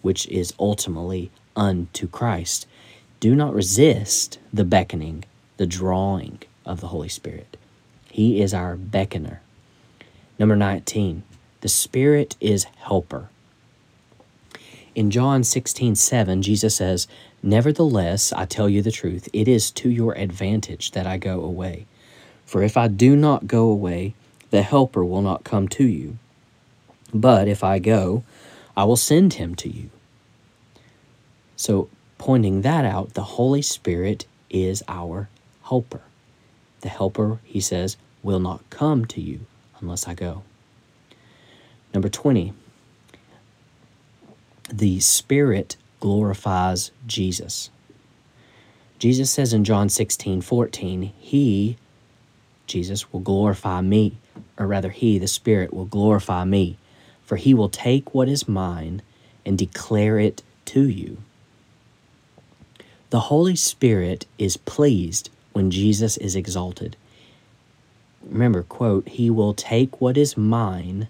which 0.03 0.27
is 0.27 0.53
ultimately 0.59 1.31
unto 1.57 2.09
Christ. 2.09 2.67
Do 3.21 3.35
not 3.35 3.55
resist 3.55 4.39
the 4.53 4.65
beckoning, 4.65 5.25
the 5.57 5.67
drawing 5.67 6.41
of 6.65 6.81
the 6.81 6.89
Holy 6.89 7.09
Spirit. 7.09 7.57
He 8.11 8.41
is 8.41 8.55
our 8.55 8.77
beckoner. 8.77 9.39
Number 10.39 10.57
19, 10.57 11.23
the 11.61 11.69
Spirit 11.69 12.37
is 12.41 12.65
helper. 12.65 13.29
In 14.95 15.11
John 15.11 15.43
16, 15.43 15.97
7, 15.97 16.43
Jesus 16.43 16.77
says, 16.77 17.09
Nevertheless, 17.43 18.33
I 18.33 18.47
tell 18.47 18.69
you 18.69 18.81
the 18.81 18.93
truth, 18.93 19.29
it 19.33 19.49
is 19.49 19.71
to 19.73 19.91
your 19.91 20.17
advantage 20.17 20.93
that 20.93 21.07
I 21.07 21.19
go 21.19 21.43
away. 21.43 21.87
For 22.47 22.63
if 22.63 22.77
I 22.77 22.89
do 22.89 23.17
not 23.17 23.47
go 23.47 23.69
away, 23.69 24.15
the 24.51 24.63
Helper 24.63 25.05
will 25.05 25.23
not 25.23 25.45
come 25.45 25.67
to 25.69 25.85
you. 25.85 26.19
But 27.13 27.49
if 27.49 27.65
I 27.65 27.79
go, 27.81 28.23
I 28.77 28.85
will 28.85 28.97
send 28.97 29.35
him 29.35 29.55
to 29.57 29.69
you. 29.69 29.91
So, 31.67 31.89
pointing 32.19 32.61
that 32.61 32.85
out, 32.85 33.15
the 33.15 33.23
Holy 33.23 33.63
Spirit 33.63 34.27
is 34.51 34.83
our 34.87 35.31
helper. 35.63 36.03
The 36.83 36.91
helper, 36.91 37.39
he 37.43 37.59
says, 37.59 37.97
will 38.23 38.39
not 38.39 38.69
come 38.69 39.07
to 39.07 39.21
you 39.23 39.47
unless 39.81 40.07
I 40.07 40.13
go. 40.13 40.43
Number 41.95 42.11
20, 42.11 42.53
the 44.71 45.01
Spirit 45.01 45.77
glorifies 46.01 46.91
Jesus. 47.07 47.71
Jesus 48.99 49.31
says 49.31 49.55
in 49.55 49.65
John 49.65 49.89
16, 49.89 50.43
14, 50.43 51.15
He, 51.19 51.79
Jesus, 52.67 53.11
will 53.11 53.21
glorify 53.21 53.81
me, 53.81 54.19
or 54.59 54.67
rather, 54.67 54.91
He, 54.91 55.17
the 55.17 55.27
Spirit, 55.27 55.73
will 55.73 55.87
glorify 55.87 56.45
me, 56.45 56.77
for 57.25 57.37
He 57.37 57.55
will 57.55 57.71
take 57.71 58.13
what 58.13 58.29
is 58.29 58.47
mine 58.47 59.01
and 59.47 59.57
declare 59.57 60.19
it 60.19 60.43
to 60.67 60.87
you. 60.87 61.17
The 63.15 63.31
Holy 63.31 63.55
Spirit 63.55 64.27
is 64.39 64.57
pleased 64.57 65.31
when 65.53 65.71
Jesus 65.71 66.17
is 66.17 66.35
exalted. 66.35 66.97
Remember, 68.29 68.65
quote, 68.65 69.07
He 69.07 69.31
will 69.31 69.55
take 69.55 70.01
what 70.01 70.17
is 70.17 70.37
mine 70.37 71.07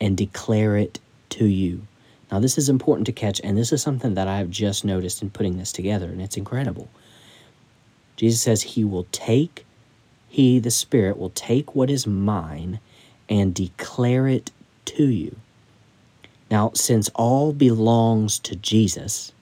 and 0.00 0.16
declare 0.16 0.78
it 0.78 0.98
to 1.28 1.44
you. 1.44 1.86
Now, 2.32 2.40
this 2.40 2.56
is 2.56 2.70
important 2.70 3.04
to 3.04 3.12
catch, 3.12 3.38
and 3.44 3.58
this 3.58 3.70
is 3.70 3.82
something 3.82 4.14
that 4.14 4.28
I 4.28 4.38
have 4.38 4.48
just 4.48 4.82
noticed 4.82 5.20
in 5.20 5.28
putting 5.28 5.58
this 5.58 5.72
together, 5.72 6.06
and 6.06 6.22
it's 6.22 6.38
incredible. 6.38 6.88
Jesus 8.16 8.40
says, 8.40 8.62
He 8.62 8.82
will 8.82 9.06
take, 9.12 9.66
He, 10.30 10.58
the 10.58 10.70
Spirit, 10.70 11.18
will 11.18 11.28
take 11.28 11.74
what 11.74 11.90
is 11.90 12.06
mine 12.06 12.80
and 13.28 13.54
declare 13.54 14.26
it 14.26 14.52
to 14.86 15.04
you. 15.04 15.36
Now, 16.50 16.70
since 16.74 17.10
all 17.14 17.52
belongs 17.52 18.38
to 18.38 18.56
Jesus, 18.56 19.32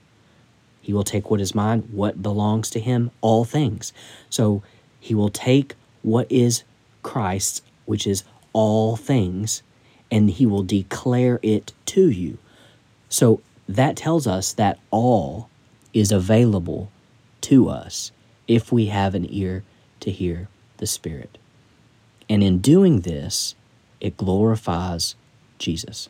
He 0.89 0.93
will 0.93 1.03
take 1.03 1.29
what 1.29 1.39
is 1.39 1.53
mine, 1.53 1.81
what 1.91 2.23
belongs 2.23 2.71
to 2.71 2.79
Him, 2.79 3.11
all 3.21 3.45
things. 3.45 3.93
So, 4.27 4.63
He 4.99 5.13
will 5.13 5.29
take 5.29 5.75
what 6.01 6.25
is 6.31 6.63
Christ's, 7.03 7.61
which 7.85 8.07
is 8.07 8.23
all 8.53 8.95
things, 8.95 9.61
and 10.09 10.31
he 10.31 10.47
will 10.47 10.63
declare 10.63 11.39
it 11.43 11.73
to 11.85 12.09
you. 12.09 12.39
So 13.07 13.39
that 13.67 13.97
tells 13.97 14.25
us 14.25 14.51
that 14.53 14.79
all 14.89 15.47
is 15.93 16.11
available 16.11 16.91
to 17.41 17.69
us 17.69 18.11
if 18.47 18.71
we 18.71 18.87
have 18.87 19.13
an 19.13 19.27
ear 19.31 19.63
to 19.99 20.09
hear 20.09 20.47
the 20.77 20.87
Spirit. 20.87 21.37
And 22.27 22.43
in 22.43 22.57
doing 22.57 23.01
this, 23.01 23.53
it 24.01 24.17
glorifies 24.17 25.13
Jesus. 25.59 26.09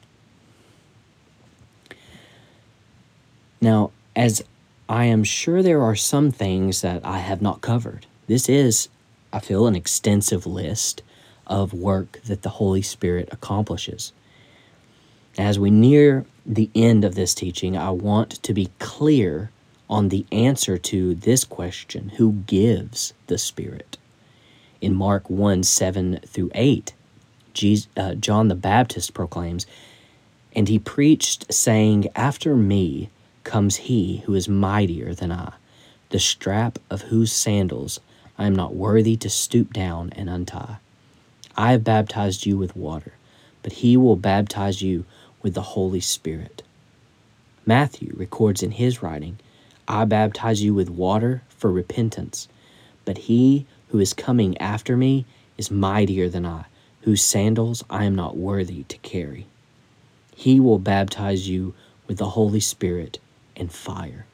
Now, 3.60 3.92
as 4.16 4.42
I 4.90 5.06
am 5.06 5.24
sure 5.24 5.62
there 5.62 5.84
are 5.84 5.96
some 5.96 6.32
things 6.32 6.82
that 6.82 7.06
I 7.06 7.20
have 7.20 7.44
not 7.44 7.62
covered, 7.62 8.08
this 8.26 8.50
is, 8.50 8.90
I 9.32 9.40
feel, 9.40 9.68
an 9.68 9.76
extensive 9.76 10.48
list 10.48 11.04
of 11.46 11.74
work 11.74 12.20
that 12.26 12.42
the 12.42 12.50
Holy 12.50 12.82
Spirit 12.82 13.30
accomplishes. 13.32 14.14
As 15.38 15.60
we 15.60 15.70
near 15.70 16.26
the 16.44 16.72
end 16.74 17.06
of 17.06 17.14
this 17.14 17.36
teaching, 17.36 17.78
I 17.78 17.92
want 17.92 18.42
to 18.42 18.52
be 18.52 18.72
clear 18.80 19.52
on 19.88 20.10
the 20.10 20.26
answer 20.32 20.80
to 20.80 21.14
this 21.14 21.44
question 21.44 22.10
who 22.18 22.34
gives 22.48 23.14
the 23.28 23.38
Spirit? 23.38 23.98
In 24.82 24.96
Mark 24.96 25.30
1 25.30 25.64
7 25.64 26.20
through 26.26 26.52
8, 26.56 26.94
Jesus, 27.54 27.88
uh, 27.96 28.16
John 28.16 28.48
the 28.48 28.56
Baptist 28.56 29.14
proclaims, 29.14 29.68
And 30.56 30.68
he 30.68 30.80
preached, 30.80 31.54
saying, 31.54 32.08
After 32.16 32.56
me 32.56 33.10
comes 33.50 33.78
he 33.78 34.18
who 34.28 34.36
is 34.36 34.48
mightier 34.48 35.16
than 35.16 35.32
I, 35.32 35.54
the 36.10 36.20
strap 36.20 36.78
of 36.88 37.02
whose 37.02 37.32
sandals 37.32 38.00
I 38.38 38.46
am 38.46 38.56
not 38.56 38.76
worthy 38.76 39.16
to 39.18 39.30
stoop 39.30 39.74
down 39.74 40.12
and 40.16 40.30
untie. 40.30 40.78
I 41.58 41.72
have 41.72 41.84
baptized 41.84 42.46
you 42.46 42.60
with 42.60 42.76
water, 42.76 43.14
but 43.64 43.74
he 43.74 43.98
will 43.98 44.16
baptize 44.16 44.84
you 44.84 45.04
with 45.42 45.56
the 45.56 45.74
Holy 45.74 46.00
Spirit. 46.00 46.62
Matthew 47.66 48.14
records 48.16 48.62
in 48.62 48.70
his 48.70 49.02
writing, 49.02 49.40
I 49.88 50.06
baptize 50.06 50.62
you 50.62 50.76
with 50.76 50.92
water 50.92 51.42
for 51.50 51.72
repentance, 51.72 52.48
but 53.04 53.18
he 53.18 53.66
who 53.88 53.98
is 53.98 54.14
coming 54.14 54.60
after 54.60 54.96
me 54.96 55.26
is 55.58 55.72
mightier 55.72 56.30
than 56.30 56.46
I, 56.46 56.66
whose 57.02 57.24
sandals 57.24 57.84
I 57.90 58.06
am 58.06 58.14
not 58.14 58.38
worthy 58.38 58.84
to 58.84 58.98
carry. 59.00 59.48
He 60.36 60.60
will 60.60 60.78
baptize 60.78 61.50
you 61.50 61.74
with 62.06 62.20
the 62.20 62.30
Holy 62.30 62.60
Spirit 62.60 63.18
and 63.60 63.72
fire. 63.72 64.26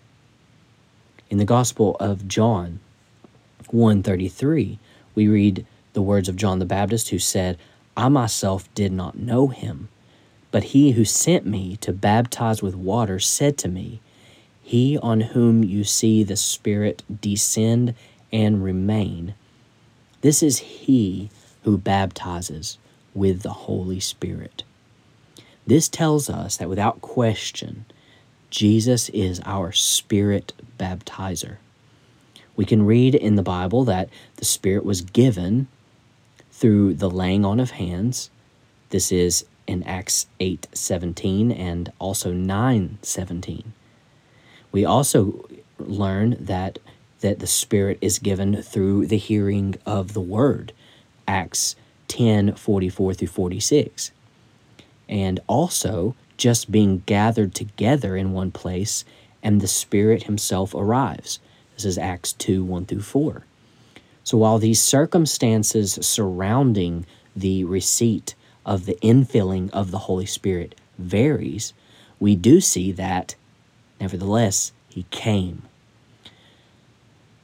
In 1.29 1.38
the 1.38 1.46
Gospel 1.46 1.98
of 2.00 2.27
John 2.27 2.79
133, 3.72 4.79
we 5.15 5.27
read 5.27 5.65
the 5.94 6.01
words 6.01 6.29
of 6.29 6.36
John 6.36 6.60
the 6.60 6.65
Baptist, 6.65 7.10
who 7.10 7.20
said, 7.20 7.58
I 7.98 8.10
myself 8.10 8.74
did 8.75 8.91
not 8.91 9.17
know 9.17 9.48
him, 9.48 9.89
but 10.51 10.65
he 10.65 10.91
who 10.91 11.05
sent 11.05 11.46
me 11.46 11.77
to 11.77 11.91
baptize 11.91 12.62
with 12.62 12.75
water 12.75 13.20
said 13.20 13.58
to 13.60 13.67
me, 13.67 14.01
He 14.62 14.98
on 15.00 15.22
whom 15.22 15.63
you 15.63 15.84
see 15.84 16.24
the 16.24 16.36
Spirit 16.36 17.03
descend 17.22 17.96
and 18.32 18.63
remain, 18.63 19.34
this 20.22 20.41
is 20.41 20.58
he 20.58 21.29
who 21.63 21.77
baptizes 21.77 22.77
with 23.13 23.41
the 23.41 23.53
Holy 23.53 24.00
Spirit. 24.00 24.63
This 25.67 25.88
tells 25.88 26.29
us 26.29 26.58
that 26.58 26.67
without 26.67 27.01
question, 27.01 27.86
Jesus 28.56 29.10
is 29.10 29.42
our 29.44 29.74
Spirit 29.74 30.54
baptizer. 30.80 31.58
We 32.56 32.64
can 32.64 32.86
read 32.86 33.14
in 33.14 33.36
the 33.36 33.44
Bible 33.44 33.84
that 33.84 34.08
the 34.38 34.46
Spirit 34.46 34.86
was 34.86 35.02
given 35.02 35.68
through 36.54 36.94
the 36.94 37.10
laying 37.10 37.44
on 37.44 37.60
of 37.60 37.72
hands. 37.72 38.30
This 38.92 39.12
is 39.12 39.44
in 39.68 39.84
Acts 39.84 40.28
8:17 40.40 41.52
and 41.52 41.92
also 42.00 42.32
9:17. 42.32 43.74
We 44.72 44.86
also 44.86 45.50
learn 45.78 46.38
that 46.40 46.80
that 47.20 47.40
the 47.40 47.48
Spirit 47.48 47.98
is 48.00 48.20
given 48.20 48.62
through 48.62 49.08
the 49.08 49.18
hearing 49.18 49.76
of 49.86 50.14
the 50.14 50.22
word. 50.22 50.72
Acts 51.28 51.76
10:44 52.08 53.14
through 53.14 53.28
46. 53.28 54.12
And 55.10 55.42
also 55.46 56.16
just 56.38 56.72
being 56.72 57.04
gathered 57.06 57.54
together 57.54 58.15
in 58.15 58.34
one 58.34 58.51
place 58.51 59.06
and 59.42 59.62
the 59.62 59.68
Spirit 59.68 60.24
Himself 60.24 60.74
arrives. 60.74 61.39
This 61.75 61.86
is 61.86 61.98
Acts 61.98 62.34
2 62.34 62.63
1 62.63 62.86
through 62.86 63.01
4. 63.01 63.44
So 64.24 64.38
while 64.39 64.58
these 64.58 64.82
circumstances 64.82 66.00
surrounding 66.01 67.06
the 67.36 67.63
receipt 67.63 68.34
of 68.65 68.86
the 68.86 68.96
infilling 68.96 69.70
of 69.72 69.92
the 69.92 70.00
Holy 70.00 70.25
Spirit 70.25 70.74
varies, 70.98 71.74
we 72.20 72.36
do 72.36 72.60
see 72.60 72.92
that, 72.94 73.36
nevertheless, 74.01 74.72
He 74.89 75.06
came. 75.12 75.62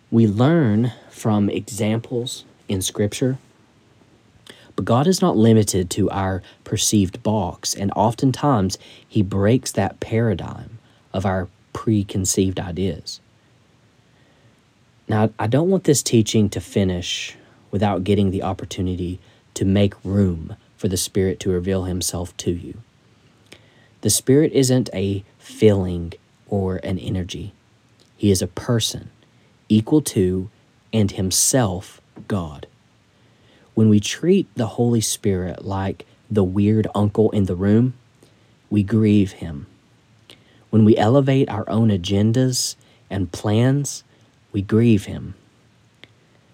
We 0.10 0.26
learn 0.28 0.94
from 1.10 1.50
examples 1.50 2.46
in 2.68 2.82
Scripture, 2.82 3.38
but 4.76 4.86
God 4.86 5.08
is 5.08 5.22
not 5.22 5.38
limited 5.38 5.90
to 5.92 6.10
our 6.10 6.42
perceived 6.64 7.22
box, 7.24 7.74
and 7.74 7.92
oftentimes 7.96 8.78
He 9.08 9.22
breaks 9.22 9.72
that 9.72 10.00
paradigm 10.00 10.80
of 11.14 11.26
our 11.26 11.48
preconceived 11.74 12.60
ideas. 12.60 13.20
Now, 15.08 15.32
I 15.38 15.48
don't 15.48 15.70
want 15.70 15.84
this 15.84 16.02
teaching 16.04 16.50
to 16.50 16.62
finish 16.62 17.36
without 17.70 18.04
getting 18.04 18.32
the 18.32 18.44
opportunity 18.44 19.20
to 19.56 19.66
make 19.66 19.94
room 20.04 20.56
for 20.78 20.88
the 20.88 20.98
Spirit 20.98 21.40
to 21.42 21.50
reveal 21.50 21.84
Himself 21.84 22.36
to 22.38 22.52
you. 22.52 22.82
The 24.02 24.10
Spirit 24.10 24.52
isn't 24.54 24.90
a 24.94 25.24
feeling 25.38 26.14
or 26.48 26.78
an 26.78 26.98
energy, 26.98 27.54
He 28.18 28.32
is 28.32 28.42
a 28.42 28.48
person, 28.48 29.10
equal 29.70 30.02
to 30.02 30.50
and 30.94 31.12
Himself 31.12 32.02
God. 32.28 32.68
When 33.74 33.90
we 33.90 34.00
treat 34.00 34.48
the 34.56 34.68
Holy 34.68 35.02
Spirit 35.02 35.66
like 35.66 36.06
the 36.30 36.44
weird 36.44 36.88
uncle 36.94 37.32
in 37.32 37.46
the 37.46 37.56
room, 37.56 37.94
we 38.70 38.84
grieve 38.84 39.34
Him. 39.34 39.68
When 40.72 40.86
we 40.86 40.96
elevate 40.96 41.50
our 41.50 41.70
own 41.70 41.90
agendas 41.90 42.76
and 43.10 43.32
plans, 43.32 44.06
we 44.54 44.62
grieve 44.62 45.06
him. 45.06 45.36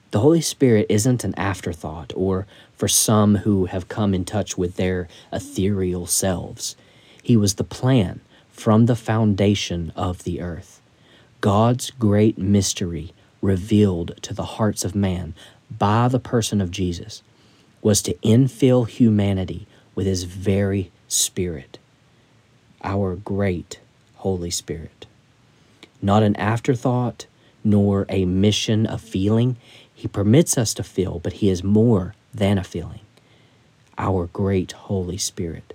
The 0.09 0.19
Holy 0.19 0.41
Spirit 0.41 0.87
isn't 0.89 1.23
an 1.23 1.35
afterthought 1.37 2.13
or 2.15 2.47
for 2.73 2.87
some 2.87 3.37
who 3.37 3.65
have 3.65 3.87
come 3.87 4.15
in 4.15 4.25
touch 4.25 4.57
with 4.57 4.75
their 4.75 5.07
ethereal 5.31 6.07
selves. 6.07 6.75
He 7.21 7.37
was 7.37 7.55
the 7.55 7.63
plan 7.63 8.21
from 8.49 8.87
the 8.87 8.95
foundation 8.95 9.93
of 9.95 10.23
the 10.23 10.41
earth. 10.41 10.81
God's 11.39 11.91
great 11.91 12.39
mystery 12.39 13.13
revealed 13.39 14.19
to 14.23 14.33
the 14.33 14.45
hearts 14.57 14.83
of 14.83 14.95
man 14.95 15.35
by 15.69 16.07
the 16.07 16.19
person 16.19 16.61
of 16.61 16.71
Jesus 16.71 17.21
was 17.81 18.01
to 18.01 18.13
infill 18.15 18.87
humanity 18.87 19.67
with 19.95 20.05
his 20.05 20.23
very 20.23 20.91
spirit, 21.07 21.77
our 22.83 23.15
great 23.15 23.79
Holy 24.17 24.49
Spirit. 24.49 25.05
Not 26.01 26.23
an 26.23 26.35
afterthought, 26.35 27.25
nor 27.63 28.05
a 28.09 28.25
mission 28.25 28.85
of 28.85 29.01
feeling. 29.01 29.57
He 29.93 30.07
permits 30.07 30.57
us 30.57 30.73
to 30.75 30.83
feel, 30.83 31.19
but 31.19 31.33
He 31.33 31.49
is 31.49 31.63
more 31.63 32.13
than 32.33 32.57
a 32.57 32.63
feeling. 32.63 33.01
Our 33.97 34.27
great 34.27 34.73
Holy 34.73 35.17
Spirit. 35.17 35.73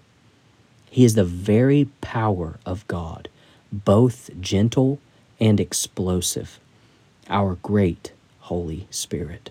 He 0.90 1.05
is 1.05 1.14
the 1.14 1.24
very 1.24 1.87
power 2.00 2.59
of 2.64 2.87
God, 2.87 3.28
both 3.72 4.31
gentle 4.40 5.00
and 5.40 5.59
explosive. 5.59 6.61
Our 7.28 7.57
great 7.57 8.12
Holy 8.40 8.87
Spirit. 8.90 9.50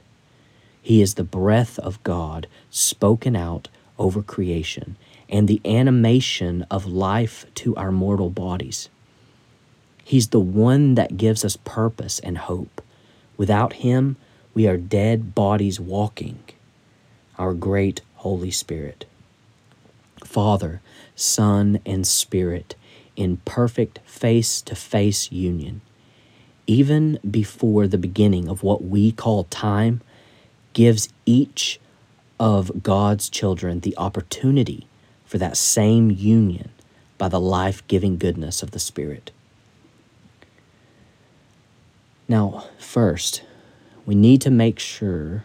He 0.81 1.01
is 1.01 1.13
the 1.13 1.23
breath 1.23 1.77
of 1.79 2.03
God 2.03 2.47
spoken 2.69 3.35
out 3.35 3.67
over 3.99 4.21
creation 4.21 4.97
and 5.29 5.47
the 5.47 5.61
animation 5.63 6.65
of 6.69 6.85
life 6.85 7.45
to 7.55 7.75
our 7.75 7.91
mortal 7.91 8.29
bodies. 8.29 8.89
He's 10.03 10.29
the 10.29 10.39
one 10.39 10.95
that 10.95 11.17
gives 11.17 11.45
us 11.45 11.57
purpose 11.63 12.19
and 12.19 12.37
hope. 12.37 12.81
Without 13.37 13.73
Him, 13.73 14.17
we 14.53 14.67
are 14.67 14.77
dead 14.77 15.33
bodies 15.33 15.79
walking. 15.79 16.39
Our 17.37 17.53
great 17.53 18.01
Holy 18.15 18.51
Spirit. 18.51 19.05
Father, 20.25 20.81
Son, 21.15 21.79
and 21.85 22.05
Spirit 22.05 22.75
in 23.15 23.37
perfect 23.37 23.99
face 24.05 24.61
to 24.63 24.75
face 24.75 25.31
union. 25.31 25.81
Even 26.67 27.19
before 27.29 27.87
the 27.87 27.97
beginning 27.97 28.47
of 28.47 28.63
what 28.63 28.83
we 28.83 29.11
call 29.11 29.45
time, 29.45 30.01
gives 30.73 31.09
each 31.25 31.79
of 32.39 32.83
God's 32.83 33.29
children 33.29 33.81
the 33.81 33.95
opportunity 33.97 34.87
for 35.25 35.37
that 35.37 35.57
same 35.57 36.09
union 36.11 36.71
by 37.17 37.29
the 37.29 37.39
life 37.39 37.85
giving 37.87 38.17
goodness 38.17 38.63
of 38.63 38.71
the 38.71 38.79
Spirit. 38.79 39.31
Now, 42.27 42.65
first, 42.79 43.43
we 44.05 44.15
need 44.15 44.41
to 44.41 44.49
make 44.49 44.79
sure, 44.79 45.43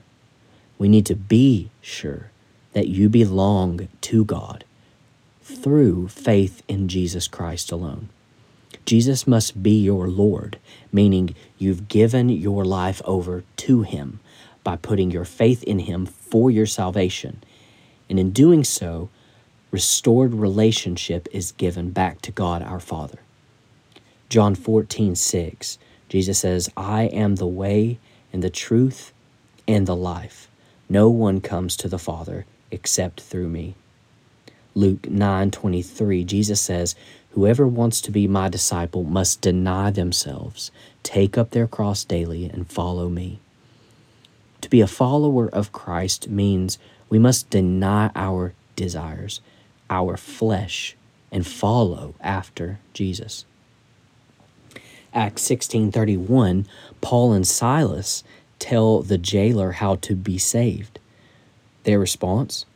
we 0.78 0.88
need 0.88 1.06
to 1.06 1.14
be 1.14 1.70
sure 1.80 2.30
that 2.72 2.88
you 2.88 3.08
belong 3.08 3.88
to 4.02 4.24
God 4.24 4.64
through 5.42 6.08
faith 6.08 6.62
in 6.68 6.88
Jesus 6.88 7.28
Christ 7.28 7.70
alone. 7.70 8.08
Jesus 8.84 9.26
must 9.26 9.62
be 9.62 9.82
your 9.82 10.08
Lord, 10.08 10.58
meaning 10.92 11.34
you've 11.58 11.88
given 11.88 12.28
your 12.28 12.64
life 12.64 13.02
over 13.04 13.44
to 13.56 13.82
Him 13.82 14.20
by 14.66 14.74
putting 14.74 15.12
your 15.12 15.24
faith 15.24 15.62
in 15.62 15.78
Him 15.78 16.06
for 16.06 16.50
your 16.50 16.66
salvation. 16.66 17.44
And 18.10 18.18
in 18.18 18.32
doing 18.32 18.64
so, 18.64 19.10
restored 19.70 20.34
relationship 20.34 21.28
is 21.30 21.52
given 21.52 21.90
back 21.90 22.20
to 22.22 22.32
God 22.32 22.62
our 22.62 22.80
Father. 22.80 23.20
John 24.28 24.56
14, 24.56 25.14
6 25.14 25.78
Jesus 26.08 26.40
says, 26.40 26.68
I 26.76 27.04
am 27.04 27.36
the 27.36 27.46
way 27.46 28.00
and 28.32 28.42
the 28.42 28.50
truth 28.50 29.12
and 29.68 29.86
the 29.86 29.94
life. 29.94 30.50
No 30.88 31.10
one 31.10 31.40
comes 31.40 31.76
to 31.76 31.88
the 31.88 31.98
Father 31.98 32.44
except 32.72 33.20
through 33.20 33.48
me. 33.48 33.76
Luke 34.74 35.02
9:23 35.02 36.26
Jesus 36.26 36.60
says, 36.60 36.96
Whoever 37.30 37.68
wants 37.68 38.00
to 38.00 38.10
be 38.10 38.26
my 38.26 38.48
disciple 38.48 39.04
must 39.04 39.42
deny 39.42 39.90
themselves, 39.92 40.72
take 41.04 41.38
up 41.38 41.50
their 41.50 41.68
cross 41.68 42.02
daily 42.02 42.46
and 42.46 42.68
follow 42.68 43.08
me. 43.08 43.38
To 44.60 44.70
be 44.70 44.80
a 44.80 44.86
follower 44.86 45.48
of 45.48 45.72
Christ 45.72 46.28
means 46.28 46.78
we 47.08 47.18
must 47.18 47.50
deny 47.50 48.10
our 48.14 48.54
desires, 48.74 49.40
our 49.88 50.16
flesh, 50.16 50.96
and 51.30 51.46
follow 51.46 52.14
after 52.20 52.78
Jesus. 52.92 53.44
Acts 55.12 55.42
16:31, 55.42 56.66
Paul 57.00 57.32
and 57.32 57.46
Silas 57.46 58.22
tell 58.58 59.02
the 59.02 59.18
jailer 59.18 59.72
how 59.72 59.96
to 59.96 60.14
be 60.14 60.38
saved. 60.38 60.98
Their 61.84 61.98
response, 61.98 62.66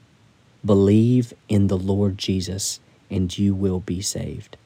believe 0.65 1.35
in 1.49 1.67
the 1.67 1.79
Lord 1.79 2.17
Jesus 2.17 2.81
and 3.11 3.37
you 3.37 3.55
will 3.55 3.81
be 3.81 4.01
saved. 4.01 4.57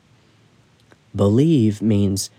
Believe 1.16 1.80
means 1.80 2.30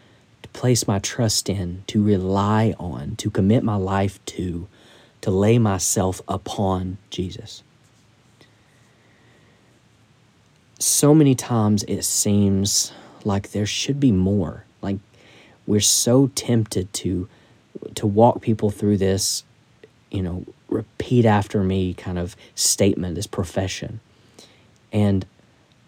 place 0.55 0.87
my 0.87 0.99
trust 0.99 1.49
in, 1.49 1.83
to 1.87 2.01
rely 2.01 2.73
on, 2.79 3.17
to 3.17 3.29
commit 3.29 3.61
my 3.61 3.75
life 3.75 4.23
to, 4.25 4.67
to 5.19 5.29
lay 5.29 5.59
myself 5.59 6.21
upon 6.29 6.97
Jesus. 7.09 7.61
So 10.79 11.13
many 11.13 11.35
times 11.35 11.83
it 11.83 12.03
seems 12.03 12.93
like 13.25 13.51
there 13.51 13.65
should 13.65 13.99
be 13.99 14.13
more. 14.13 14.63
Like 14.81 14.97
we're 15.67 15.81
so 15.81 16.27
tempted 16.35 16.91
to 16.93 17.27
to 17.95 18.07
walk 18.07 18.41
people 18.41 18.69
through 18.69 18.97
this, 18.97 19.43
you 20.09 20.23
know, 20.23 20.45
repeat 20.69 21.25
after 21.25 21.63
me 21.63 21.93
kind 21.93 22.17
of 22.17 22.35
statement, 22.55 23.15
this 23.15 23.27
profession. 23.27 23.99
And 24.93 25.25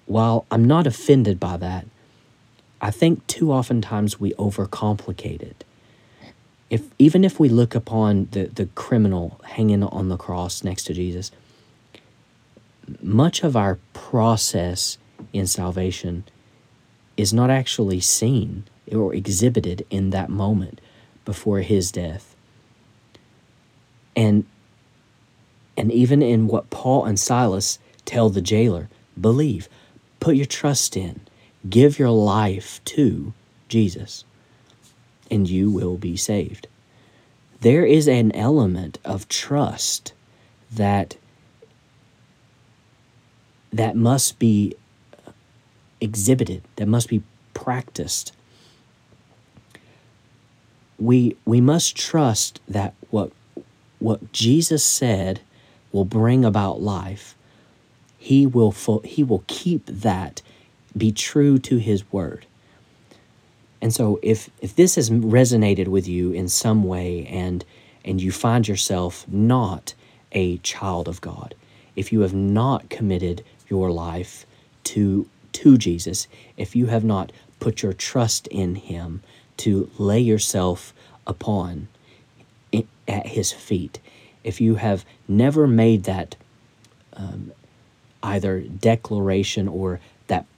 while 0.06 0.46
I'm 0.52 0.66
not 0.66 0.86
offended 0.86 1.40
by 1.40 1.56
that, 1.58 1.86
I 2.82 2.92
think 2.92 3.26
too 3.28 3.52
oftentimes 3.52 4.20
we 4.20 4.34
overcomplicate 4.34 5.42
it. 5.42 5.64
If 6.70 6.84
even 7.00 7.24
if 7.24 7.40
we 7.40 7.50
look 7.50 7.76
upon 7.76 8.28
the, 8.32 8.46
the 8.46 8.66
criminal 8.68 9.40
hanging 9.44 9.84
on 9.84 10.10
the 10.10 10.18
cross 10.18 10.64
next 10.64 10.84
to 10.86 10.94
Jesus, 10.94 11.32
much 13.02 13.44
of 13.44 13.56
our 13.56 13.80
process 13.94 14.98
in 15.34 15.48
salvation 15.48 16.24
is 17.16 17.34
not 17.34 17.50
actually 17.50 18.00
seen 18.00 18.66
or 18.92 19.14
exhibited 19.14 19.86
in 19.90 20.12
that 20.12 20.30
moment 20.30 20.80
before 21.26 21.62
his 21.62 21.92
death. 21.92 22.36
And 24.16 24.46
and 25.76 25.92
even 25.92 26.24
in 26.24 26.48
what 26.48 26.70
Paul 26.72 27.06
and 27.06 27.20
Silas 27.20 27.78
tell 28.06 28.30
the 28.30 28.42
jailer, 28.42 28.90
believe, 29.20 29.70
put 30.20 30.36
your 30.36 30.48
trust 30.48 30.98
in, 30.98 31.22
give 31.70 32.00
your 32.00 32.10
life 32.10 32.82
to 32.86 33.34
Jesus, 33.68 34.24
and 35.30 35.50
you 35.50 35.70
will 35.70 35.98
be 35.98 36.16
saved. 36.16 36.68
There 37.62 37.86
is 37.86 38.08
an 38.08 38.32
element 38.34 39.00
of 39.04 39.28
trust 39.28 40.14
that 40.72 41.18
that 43.74 43.96
must 43.96 44.40
be 44.40 44.76
exhibited, 46.00 46.64
that 46.76 46.88
must 46.88 47.10
be 47.10 47.24
practiced. 47.54 48.34
We 51.00 51.36
we 51.46 51.62
must 51.62 51.96
trust 51.96 52.60
that 52.68 52.94
what 53.10 53.32
what 54.00 54.32
Jesus 54.32 54.84
said 54.84 55.42
will 55.92 56.06
bring 56.06 56.46
about 56.46 56.82
life. 56.82 57.36
He 58.18 58.46
will 58.46 58.72
he 59.04 59.24
will 59.24 59.44
keep 59.48 59.86
that 59.86 60.42
be 60.98 61.12
true 61.12 61.58
to 61.60 61.78
his 61.78 62.12
word. 62.12 62.46
And 63.82 63.94
so 63.94 64.20
if 64.22 64.50
if 64.60 64.76
this 64.76 64.96
has 64.96 65.10
resonated 65.10 65.88
with 65.88 66.08
you 66.08 66.32
in 66.32 66.48
some 66.50 66.84
way 66.84 67.28
and 67.28 67.64
and 68.04 68.22
you 68.22 68.32
find 68.32 68.68
yourself 68.68 69.28
not 69.28 69.94
a 70.32 70.58
child 70.58 71.08
of 71.08 71.22
God, 71.22 71.56
if 71.96 72.12
you 72.12 72.22
have 72.22 72.34
not 72.34 72.90
committed 72.90 73.44
your 73.70 73.92
life 73.92 74.46
to 74.86 75.28
to 75.54 75.78
Jesus, 75.78 76.28
if 76.56 76.76
you 76.76 76.88
have 76.88 77.04
not 77.04 77.32
put 77.60 77.82
your 77.82 77.94
trust 77.94 78.48
in 78.48 78.76
him 78.76 79.22
to 79.58 79.90
lay 79.98 80.20
yourself 80.20 80.94
upon 81.26 81.88
at 83.08 83.28
his 83.28 83.52
feet, 83.52 84.00
if 84.44 84.60
you 84.60 84.76
have 84.76 85.06
never 85.28 85.66
made 85.66 86.04
that 86.04 86.36
um, 87.14 87.52
either 88.22 88.62
declaration 88.62 89.68
or 89.68 90.00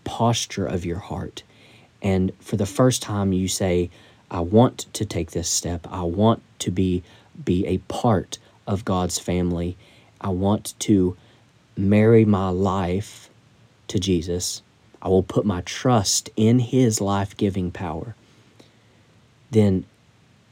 posture 0.10 0.66
of 0.66 0.86
your 0.86 0.98
heart, 0.98 1.44
and 2.02 2.32
for 2.40 2.58
the 2.58 2.66
first 2.66 3.04
time 3.04 3.32
you 3.32 3.48
say, 3.48 3.92
I 4.32 4.40
want 4.40 4.88
to 4.94 5.06
take 5.06 5.32
this 5.32 5.48
step, 5.48 5.86
I 5.88 6.02
want 6.02 6.42
to 6.60 6.72
be, 6.72 7.04
be 7.46 7.68
a 7.68 7.78
part 7.78 8.40
of 8.66 8.86
God's 8.86 9.20
family, 9.20 9.78
I 10.20 10.30
want 10.30 10.74
to 10.80 11.16
marry 11.78 12.26
my 12.26 12.50
life 12.50 13.30
to 13.90 14.00
Jesus, 14.00 14.64
I 15.00 15.10
will 15.10 15.22
put 15.24 15.46
my 15.46 15.62
trust 15.62 16.32
in 16.36 16.58
His 16.58 17.00
life 17.00 17.38
giving 17.38 17.70
power, 17.70 18.16
then 19.52 19.86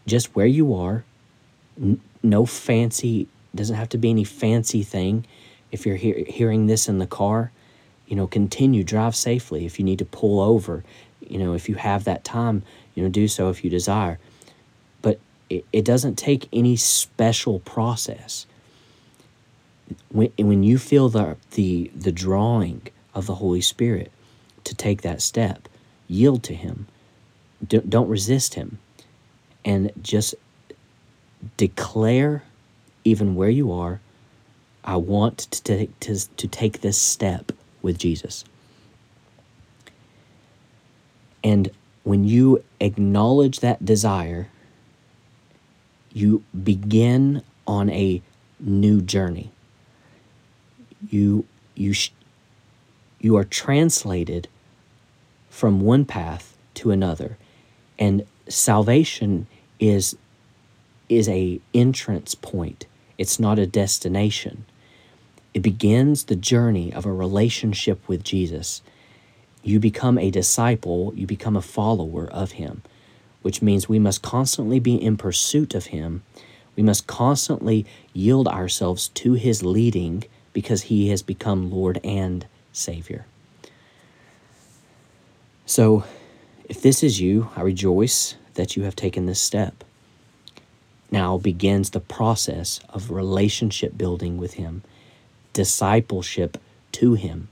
just 0.05 0.35
where 0.35 0.45
you 0.45 0.75
are, 0.75 1.03
n- 1.81 1.99
no 2.21 2.45
fancy, 2.45 3.27
doesn't 3.55 3.75
have 3.75 3.89
to 3.89 3.97
be 3.97 4.11
any 4.11 4.23
fancy 4.23 4.83
thing. 4.83 5.25
If 5.71 5.85
you're 5.85 5.95
he- 5.95 6.25
hearing 6.25 6.67
this 6.67 6.87
in 6.87 6.99
the 6.99 7.07
car, 7.07 7.51
you 8.07 8.15
know, 8.15 8.27
continue, 8.27 8.83
drive 8.83 9.15
safely. 9.15 9.65
If 9.65 9.79
you 9.79 9.85
need 9.85 9.99
to 9.99 10.05
pull 10.05 10.39
over, 10.39 10.83
you 11.21 11.37
know, 11.37 11.53
if 11.53 11.67
you 11.67 11.75
have 11.75 12.05
that 12.05 12.23
time, 12.23 12.63
you 12.95 13.03
know, 13.03 13.09
do 13.09 13.27
so 13.27 13.49
if 13.49 13.63
you 13.63 13.69
desire. 13.69 14.17
But 15.01 15.19
it, 15.49 15.65
it 15.73 15.85
doesn't 15.85 16.15
take 16.15 16.47
any 16.53 16.75
special 16.77 17.59
process. 17.59 18.45
When, 20.09 20.31
when 20.37 20.63
you 20.63 20.77
feel 20.77 21.09
the, 21.09 21.37
the, 21.51 21.91
the 21.95 22.11
drawing 22.11 22.87
of 23.13 23.25
the 23.25 23.35
Holy 23.35 23.61
Spirit 23.61 24.11
to 24.63 24.75
take 24.75 25.01
that 25.01 25.21
step, 25.21 25.67
yield 26.07 26.43
to 26.43 26.53
Him. 26.53 26.87
Don't 27.67 28.09
resist 28.09 28.53
Him. 28.53 28.79
And 29.65 29.91
just 30.01 30.35
declare, 31.57 32.43
even 33.03 33.35
where 33.35 33.49
you 33.49 33.71
are, 33.71 33.99
I 34.83 34.95
want 34.95 35.37
to 35.39 35.63
take, 35.63 35.99
to, 36.01 36.17
to 36.37 36.47
take 36.47 36.79
this 36.81 36.97
step 36.97 37.51
with 37.81 37.97
Jesus. 37.97 38.43
And 41.43 41.69
when 42.03 42.23
you 42.23 42.63
acknowledge 42.79 43.59
that 43.59 43.83
desire, 43.85 44.49
you 46.13 46.43
begin 46.63 47.43
on 47.65 47.89
a 47.89 48.21
new 48.59 49.01
journey. 49.01 49.51
You, 51.09 51.45
you, 51.75 51.93
sh- 51.93 52.11
you 53.19 53.37
are 53.37 53.43
translated 53.43 54.47
from 55.49 55.81
one 55.81 56.05
path 56.05 56.57
to 56.75 56.91
another. 56.91 57.37
And 57.99 58.25
salvation 58.47 59.47
is 59.79 60.15
is 61.09 61.29
a 61.29 61.59
entrance 61.73 62.35
point. 62.35 62.85
It's 63.17 63.39
not 63.39 63.59
a 63.59 63.65
destination. 63.65 64.65
It 65.53 65.62
begins 65.62 66.25
the 66.25 66.36
journey 66.36 66.93
of 66.93 67.05
a 67.05 67.12
relationship 67.12 68.07
with 68.07 68.23
Jesus. 68.23 68.81
You 69.63 69.79
become 69.79 70.17
a 70.17 70.31
disciple, 70.31 71.13
you 71.15 71.25
become 71.25 71.55
a 71.55 71.62
follower 71.62 72.27
of 72.27 72.53
him, 72.53 72.83
which 73.41 73.62
means 73.62 73.89
we 73.89 73.99
must 73.99 74.21
constantly 74.21 74.79
be 74.79 74.95
in 74.95 75.17
pursuit 75.17 75.73
of 75.73 75.88
him. 75.88 76.23
We 76.75 76.83
must 76.83 77.07
constantly 77.07 77.86
yield 78.13 78.47
ourselves 78.47 79.10
to 79.10 79.33
his 79.33 79.63
leading 79.63 80.23
because 80.53 80.83
he 80.83 81.10
has 81.10 81.21
become 81.21 81.71
Lord 81.71 81.99
and 82.03 82.45
Savior. 82.71 83.25
So, 85.65 86.05
if 86.69 86.81
this 86.81 87.03
is 87.03 87.19
you, 87.19 87.49
I 87.55 87.62
rejoice 87.62 88.36
that 88.53 88.75
you 88.75 88.83
have 88.83 88.95
taken 88.95 89.25
this 89.25 89.39
step 89.39 89.83
now 91.12 91.38
begins 91.38 91.91
the 91.91 91.99
process 91.99 92.79
of 92.89 93.12
relationship 93.12 93.97
building 93.97 94.38
with 94.38 94.53
Him, 94.53 94.83
discipleship 95.57 96.59
to 96.91 97.15
Him 97.15 97.47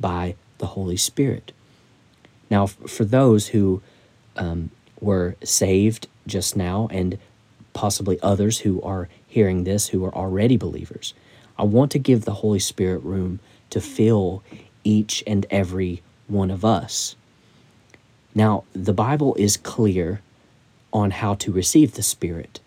by 0.00 0.34
the 0.56 0.68
Holy 0.68 0.96
Spirit. 0.96 1.52
Now, 2.50 2.66
for 2.66 3.04
those 3.04 3.48
who 3.48 3.82
um, 4.34 4.70
were 4.98 5.36
saved 5.44 6.08
just 6.26 6.56
now, 6.56 6.88
and 6.90 7.18
possibly 7.74 8.18
others 8.22 8.60
who 8.60 8.80
are 8.80 9.10
hearing 9.26 9.64
this 9.64 9.88
who 9.88 10.02
are 10.06 10.14
already 10.14 10.56
believers, 10.56 11.12
I 11.58 11.64
want 11.64 11.90
to 11.92 11.98
give 11.98 12.24
the 12.24 12.40
Holy 12.40 12.60
Spirit 12.60 13.02
room 13.02 13.40
to 13.68 13.78
fill 13.78 14.42
each 14.82 15.22
and 15.26 15.44
every 15.50 16.00
one 16.28 16.50
of 16.50 16.64
us. 16.64 17.14
Now, 18.34 18.64
the 18.72 18.94
Bible 18.94 19.34
is 19.34 19.58
clear 19.58 20.22
on 20.94 21.10
how 21.10 21.34
to 21.34 21.52
receive 21.52 21.92
the 21.92 22.02
Spirit. 22.02 22.58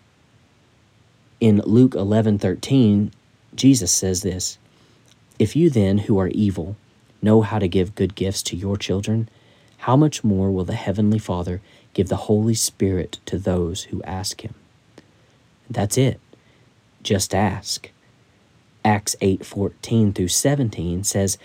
In 1.40 1.60
Luke 1.66 1.96
11 1.96 2.38
13, 2.38 3.10
Jesus 3.56 3.90
says 3.90 4.22
this 4.22 4.56
If 5.38 5.56
you 5.56 5.68
then, 5.68 5.98
who 5.98 6.18
are 6.18 6.28
evil, 6.28 6.76
know 7.20 7.42
how 7.42 7.58
to 7.58 7.68
give 7.68 7.96
good 7.96 8.14
gifts 8.14 8.42
to 8.44 8.56
your 8.56 8.76
children, 8.76 9.28
how 9.78 9.96
much 9.96 10.22
more 10.22 10.50
will 10.50 10.64
the 10.64 10.74
Heavenly 10.74 11.18
Father 11.18 11.60
give 11.92 12.08
the 12.08 12.16
Holy 12.16 12.54
Spirit 12.54 13.18
to 13.26 13.38
those 13.38 13.84
who 13.84 14.02
ask 14.04 14.42
Him? 14.42 14.54
That's 15.68 15.98
it. 15.98 16.20
Just 17.02 17.34
ask. 17.34 17.90
Acts 18.84 19.16
8 19.20 19.44
14 19.44 20.12
through 20.12 20.28
17 20.28 21.04
says, 21.04 21.36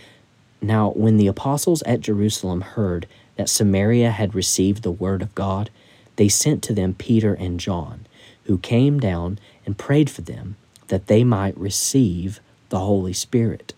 Now 0.62 0.91
when 0.91 1.17
the 1.17 1.28
apostles 1.28 1.82
at 1.84 2.02
Jerusalem 2.02 2.62
heard 2.62 3.08
that 3.38 3.49
Samaria 3.49 4.12
had 4.12 4.36
received 4.36 4.84
the 4.84 4.91
word 4.91 5.21
of 5.21 5.34
God, 5.34 5.69
they 6.17 6.30
sent 6.30 6.62
to 6.63 6.73
them 6.73 6.93
Peter 6.93 7.34
and 7.34 7.60
John, 7.60 8.06
who 8.43 8.58
came 8.58 8.99
down 8.99 9.39
and 9.65 9.78
prayed 9.78 10.10
for 10.10 10.21
them 10.21 10.58
that 10.89 11.08
they 11.08 11.23
might 11.23 11.58
receive 11.58 12.39
the 12.69 12.80
Holy 12.80 13.13
Spirit. 13.13 13.73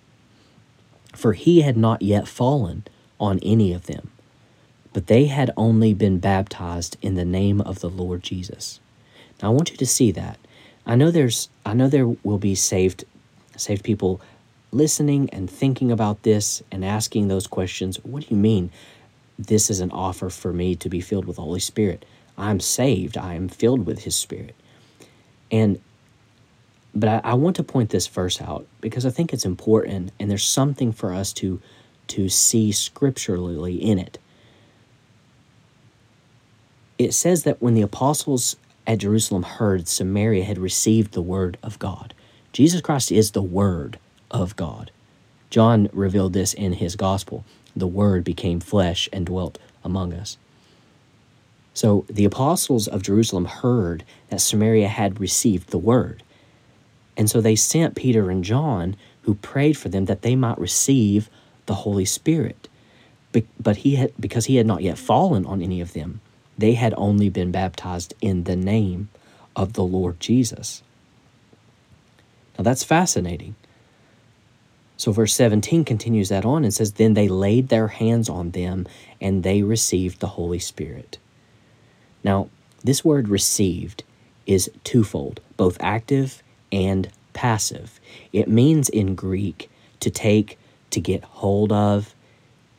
For 1.13 1.34
he 1.34 1.62
had 1.62 1.78
not 1.78 2.02
yet 2.02 2.28
fallen 2.28 2.84
on 3.19 3.39
any 3.39 3.74
of 3.74 3.86
them, 3.86 4.12
but 4.93 5.08
they 5.08 5.26
had 5.26 5.52
only 5.58 5.93
been 5.93 6.19
baptized 6.19 6.97
in 7.02 7.15
the 7.15 7.26
name 7.26 7.62
of 7.62 7.80
the 7.80 7.89
Lord 7.89 8.24
Jesus. 8.24 8.80
Now 9.41 9.50
I 9.50 9.54
want 9.54 9.71
you 9.71 9.78
to 9.78 9.86
see 9.86 10.12
that. 10.12 10.39
I 10.86 10.95
know 10.95 11.12
there's 11.12 11.50
I 11.65 11.74
know 11.74 11.88
there 11.88 12.08
will 12.08 12.38
be 12.38 12.56
saved 12.56 13.06
saved 13.56 13.84
people 13.84 14.21
listening 14.71 15.30
and 15.32 15.50
thinking 15.50 15.91
about 15.91 16.24
this 16.24 16.63
and 16.71 16.84
asking 16.84 17.28
those 17.28 17.47
questions. 17.47 17.97
What 18.04 18.24
do 18.24 18.34
you 18.34 18.41
mean 18.41 18.71
this 19.38 19.69
is 19.69 19.80
an 19.80 19.91
offer 19.91 20.30
for 20.30 20.54
me 20.54 20.76
to 20.76 20.89
be 20.89 21.02
filled 21.02 21.26
with 21.26 21.36
the 21.36 21.43
Holy 21.43 21.60
Spirit? 21.60 22.06
I'm 22.38 22.60
saved. 22.60 23.17
I 23.17 23.36
am 23.36 23.50
filled 23.50 23.86
with 23.86 24.04
his 24.04 24.15
spirit. 24.15 24.56
And 25.52 25.80
but 26.93 27.10
I, 27.10 27.32
I 27.32 27.34
want 27.36 27.56
to 27.58 27.63
point 27.63 27.89
this 27.89 28.08
verse 28.08 28.41
out 28.41 28.67
because 28.82 29.06
I 29.06 29.10
think 29.10 29.34
it's 29.34 29.45
important 29.45 30.12
and 30.19 30.30
there's 30.30 30.47
something 30.47 30.91
for 30.91 31.13
us 31.13 31.34
to 31.34 31.62
to 32.08 32.27
see 32.27 32.71
scripturally 32.73 33.75
in 33.75 33.97
it. 33.97 34.17
It 36.97 37.13
says 37.13 37.43
that 37.43 37.62
when 37.62 37.73
the 37.73 37.82
apostles 37.82 38.58
at 38.88 38.97
Jerusalem 38.97 39.43
heard 39.43 39.88
Samaria 39.88 40.43
had 40.43 40.58
received 40.58 41.13
the 41.13 41.21
word 41.21 41.58
of 41.63 41.80
God. 41.80 42.13
Jesus 42.51 42.82
Christ 42.82 43.12
is 43.12 43.32
the 43.32 43.41
word 43.41 43.99
of 44.30 44.56
God. 44.56 44.91
John 45.49 45.89
revealed 45.93 46.34
this 46.34 46.54
in 46.54 46.73
his 46.73 46.95
gospel. 46.95 47.45
The 47.75 47.88
word 47.88 48.23
became 48.23 48.60
flesh 48.60 49.08
and 49.13 49.25
dwelt 49.25 49.60
among 49.84 50.13
us. 50.13 50.38
So 51.73 52.06
the 52.10 52.25
apostles 52.25 52.88
of 52.88 53.04
Jerusalem 53.04 53.45
heard 53.45 54.04
that 54.30 54.41
Samaria 54.41 54.89
had 54.89 55.19
received 55.19 55.69
the 55.69 55.77
word. 55.77 56.23
And 57.17 57.30
so 57.30 57.41
they 57.41 57.56
sent 57.56 57.95
Peter 57.95 58.30
and 58.30 58.43
John, 58.43 58.95
who 59.24 59.36
prayed 59.36 59.78
for 59.78 59.89
them 59.89 60.06
that 60.06 60.21
they 60.21 60.36
might 60.36 60.58
receive 60.58 61.30
the 61.65 61.76
Holy 61.76 62.06
Spirit. 62.06 62.67
But 63.60 63.78
he 63.78 63.95
had, 63.95 64.13
because 64.19 64.45
he 64.45 64.58
had 64.58 64.65
not 64.65 64.82
yet 64.82 64.97
fallen 64.97 65.45
on 65.45 65.62
any 65.62 65.82
of 65.82 65.93
them, 65.93 66.21
they 66.58 66.74
had 66.74 66.93
only 66.97 67.30
been 67.30 67.52
baptized 67.52 68.13
in 68.21 68.43
the 68.43 68.56
name 68.56 69.10
of 69.56 69.74
the 69.74 69.84
Lord 69.84 70.19
Jesus. 70.19 70.84
Now 72.58 72.63
that's 72.63 72.84
fascinating. 72.84 73.56
So, 74.97 75.12
verse 75.12 75.34
17 75.34 75.84
continues 75.84 76.30
that 76.30 76.45
on 76.45 76.63
and 76.63 76.71
says, 76.71 76.93
Then 76.93 77.15
they 77.15 77.28
laid 77.28 77.69
their 77.69 77.88
hands 77.88 78.30
on 78.30 78.52
them 78.52 78.86
and 79.19 79.41
they 79.41 79.63
received 79.63 80.19
the 80.19 80.28
Holy 80.28 80.60
Spirit. 80.60 81.17
Now, 82.24 82.50
this 82.84 83.04
word 83.04 83.28
received 83.28 84.04
is 84.45 84.69
twofold, 84.84 85.41
both 85.58 85.78
active 85.80 86.43
and 86.71 87.10
passive. 87.34 87.99
It 88.34 88.47
means 88.47 88.89
in 88.89 89.15
Greek 89.15 89.69
to 89.99 90.10
take, 90.10 90.57
to 90.91 90.99
get 90.99 91.23
hold 91.23 91.71
of. 91.71 92.15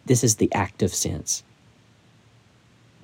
This 0.07 0.24
is 0.24 0.37
the 0.37 0.52
active 0.55 0.94
sense. 0.94 1.42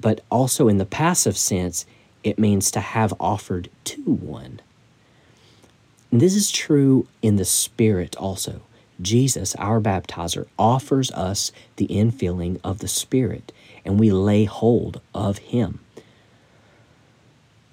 But 0.01 0.20
also 0.31 0.68
in 0.68 0.79
the 0.79 0.87
passive 0.87 1.37
sense, 1.37 1.87
it 2.22 2.38
means 2.38 2.70
to 2.72 2.81
have 2.81 3.14
offered 3.18 3.70
to 3.85 4.03
one. 4.03 4.61
And 6.11 6.20
this 6.20 6.35
is 6.35 6.51
true 6.51 7.07
in 7.22 7.37
the 7.37 7.44
Spirit 7.44 8.16
also. 8.16 8.62
Jesus, 9.01 9.55
our 9.57 9.81
baptizer, 9.81 10.46
offers 10.59 11.11
us 11.12 11.53
the 11.77 11.87
infilling 11.87 12.59
of 12.64 12.79
the 12.81 12.88
Spirit, 12.88 13.53
and 13.85 14.01
we 14.01 14.11
lay 14.11 14.44
hold 14.44 15.01
of 15.14 15.38
Him. 15.38 15.81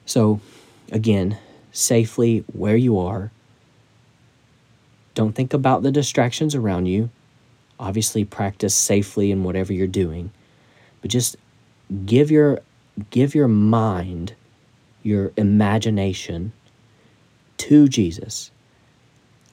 So, 0.06 0.40
again, 0.92 1.40
safely 1.76 2.46
where 2.54 2.78
you 2.78 2.98
are. 2.98 3.32
Don't 5.14 5.34
think 5.34 5.54
about 5.54 5.84
the 5.84 5.92
distractions 5.92 6.56
around 6.56 6.86
you. 6.88 7.10
Obviously, 7.80 8.24
practice 8.24 8.74
safely 8.74 9.32
in 9.32 9.44
whatever 9.44 9.74
you're 9.74 9.88
doing, 9.88 10.32
but 11.02 11.12
just 11.12 11.36
give 12.06 12.32
your 12.32 12.62
give 13.10 13.36
your 13.36 13.50
mind, 13.50 14.34
your 15.04 15.34
imagination 15.36 16.54
to 17.58 17.90
Jesus. 17.90 18.52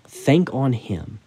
Think 0.06 0.52
on 0.54 0.72
him. 0.72 1.18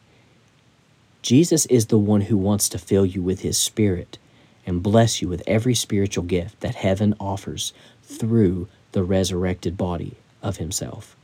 Jesus 1.21 1.65
is 1.65 1.87
the 1.87 1.97
one 1.97 2.21
who 2.21 2.37
wants 2.37 2.69
to 2.69 2.77
fill 2.77 3.05
you 3.05 3.21
with 3.21 3.41
his 3.41 3.57
spirit 3.57 4.17
and 4.65 4.83
bless 4.83 5.21
you 5.21 5.27
with 5.27 5.43
every 5.45 5.75
spiritual 5.75 6.23
gift 6.23 6.61
that 6.61 6.75
heaven 6.75 7.13
offers 7.19 7.73
through 8.03 8.67
the 8.93 9.03
resurrected 9.03 9.75
body 9.75 10.15
of 10.45 10.57
himself. 10.57 11.17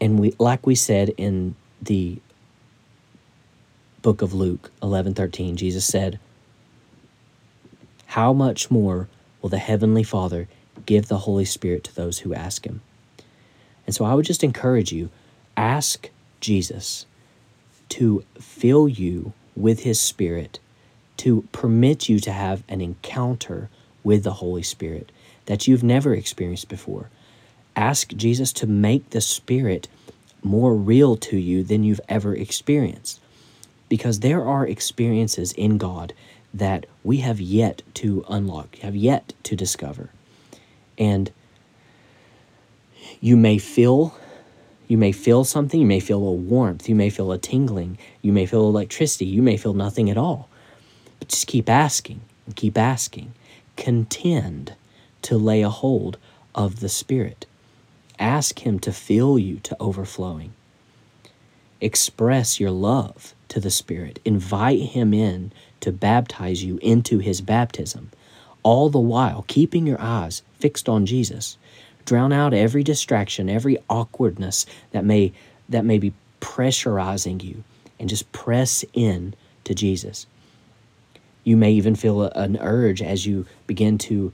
And 0.00 0.18
we 0.18 0.34
like 0.38 0.66
we 0.66 0.74
said 0.74 1.10
in 1.16 1.54
the 1.80 2.18
book 4.02 4.22
of 4.22 4.32
Luke 4.32 4.72
11:13 4.82 5.56
Jesus 5.56 5.84
said, 5.84 6.18
"How 8.06 8.32
much 8.32 8.70
more 8.70 9.08
will 9.40 9.50
the 9.50 9.58
heavenly 9.58 10.02
Father 10.02 10.48
give 10.86 11.08
the 11.08 11.18
Holy 11.18 11.44
Spirit 11.44 11.84
to 11.84 11.94
those 11.94 12.20
who 12.20 12.34
ask 12.34 12.66
him?" 12.66 12.80
And 13.86 13.94
so 13.94 14.04
I 14.04 14.14
would 14.14 14.26
just 14.26 14.42
encourage 14.42 14.92
you, 14.92 15.10
ask 15.56 16.10
Jesus 16.40 17.06
to 17.90 18.24
fill 18.40 18.88
you 18.88 19.32
with 19.54 19.80
his 19.80 20.00
spirit, 20.00 20.58
to 21.18 21.42
permit 21.52 22.08
you 22.08 22.18
to 22.20 22.32
have 22.32 22.62
an 22.68 22.80
encounter 22.80 23.68
with 24.02 24.24
the 24.24 24.34
Holy 24.34 24.62
Spirit 24.62 25.10
that 25.46 25.66
you've 25.66 25.82
never 25.82 26.14
experienced 26.14 26.68
before. 26.68 27.08
Ask 27.74 28.14
Jesus 28.14 28.52
to 28.54 28.66
make 28.66 29.10
the 29.10 29.20
Spirit 29.20 29.88
more 30.42 30.74
real 30.74 31.16
to 31.16 31.36
you 31.36 31.62
than 31.62 31.82
you've 31.82 32.00
ever 32.08 32.34
experienced. 32.34 33.20
Because 33.88 34.20
there 34.20 34.44
are 34.44 34.66
experiences 34.66 35.52
in 35.52 35.78
God 35.78 36.12
that 36.52 36.86
we 37.04 37.18
have 37.18 37.40
yet 37.40 37.82
to 37.94 38.24
unlock, 38.28 38.76
have 38.78 38.96
yet 38.96 39.32
to 39.44 39.56
discover. 39.56 40.10
And 40.98 41.30
you 43.20 43.36
may 43.36 43.58
feel 43.58 44.16
you 44.88 44.96
may 44.96 45.10
feel 45.10 45.42
something, 45.42 45.80
you 45.80 45.86
may 45.86 45.98
feel 45.98 46.18
a 46.18 46.32
warmth, 46.32 46.88
you 46.88 46.94
may 46.94 47.10
feel 47.10 47.32
a 47.32 47.38
tingling, 47.38 47.98
you 48.22 48.32
may 48.32 48.46
feel 48.46 48.68
electricity, 48.68 49.26
you 49.26 49.42
may 49.42 49.56
feel 49.56 49.74
nothing 49.74 50.08
at 50.10 50.16
all. 50.16 50.48
But 51.18 51.28
just 51.28 51.48
keep 51.48 51.68
asking 51.68 52.20
and 52.46 52.54
keep 52.54 52.78
asking. 52.78 53.32
Contend 53.76 54.74
to 55.26 55.36
lay 55.36 55.60
a 55.62 55.68
hold 55.68 56.18
of 56.54 56.78
the 56.78 56.88
Spirit. 56.88 57.46
Ask 58.16 58.64
Him 58.64 58.78
to 58.78 58.92
fill 58.92 59.40
you 59.40 59.56
to 59.64 59.76
overflowing. 59.80 60.52
Express 61.80 62.60
your 62.60 62.70
love 62.70 63.34
to 63.48 63.58
the 63.58 63.70
Spirit. 63.70 64.20
Invite 64.24 64.80
Him 64.80 65.12
in 65.12 65.50
to 65.80 65.90
baptize 65.90 66.62
you 66.62 66.78
into 66.80 67.18
His 67.18 67.40
baptism, 67.40 68.12
all 68.62 68.88
the 68.88 69.00
while 69.00 69.44
keeping 69.48 69.84
your 69.84 70.00
eyes 70.00 70.42
fixed 70.60 70.88
on 70.88 71.06
Jesus. 71.06 71.58
Drown 72.04 72.32
out 72.32 72.54
every 72.54 72.84
distraction, 72.84 73.50
every 73.50 73.78
awkwardness 73.90 74.64
that 74.92 75.04
may, 75.04 75.32
that 75.68 75.84
may 75.84 75.98
be 75.98 76.14
pressurizing 76.40 77.42
you, 77.42 77.64
and 77.98 78.08
just 78.08 78.30
press 78.30 78.84
in 78.92 79.34
to 79.64 79.74
Jesus. 79.74 80.28
You 81.42 81.56
may 81.56 81.72
even 81.72 81.96
feel 81.96 82.22
an 82.22 82.58
urge 82.60 83.02
as 83.02 83.26
you 83.26 83.44
begin 83.66 83.98
to 83.98 84.32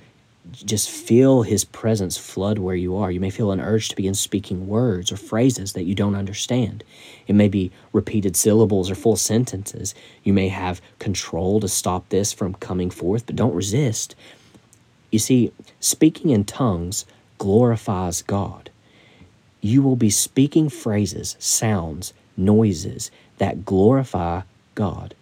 just 0.50 0.90
feel 0.90 1.42
his 1.42 1.64
presence 1.64 2.16
flood 2.16 2.58
where 2.58 2.74
you 2.74 2.96
are. 2.96 3.10
You 3.10 3.20
may 3.20 3.30
feel 3.30 3.52
an 3.52 3.60
urge 3.60 3.88
to 3.88 3.96
begin 3.96 4.14
speaking 4.14 4.66
words 4.66 5.12
or 5.12 5.16
phrases 5.16 5.72
that 5.72 5.84
you 5.84 5.94
don't 5.94 6.16
understand. 6.16 6.84
It 7.26 7.34
may 7.34 7.48
be 7.48 7.70
repeated 7.92 8.36
syllables 8.36 8.90
or 8.90 8.94
full 8.94 9.16
sentences. 9.16 9.94
You 10.24 10.32
may 10.32 10.48
have 10.48 10.82
control 10.98 11.60
to 11.60 11.68
stop 11.68 12.08
this 12.08 12.32
from 12.32 12.54
coming 12.54 12.90
forth, 12.90 13.26
but 13.26 13.36
don't 13.36 13.54
resist. 13.54 14.14
You 15.10 15.18
see, 15.18 15.52
speaking 15.78 16.30
in 16.30 16.44
tongues 16.44 17.06
glorifies 17.38 18.22
God. 18.22 18.70
You 19.60 19.82
will 19.82 19.96
be 19.96 20.10
speaking 20.10 20.68
phrases, 20.68 21.36
sounds, 21.38 22.12
noises 22.36 23.10
that 23.38 23.64
glorify 23.64 24.42
God. 24.74 25.14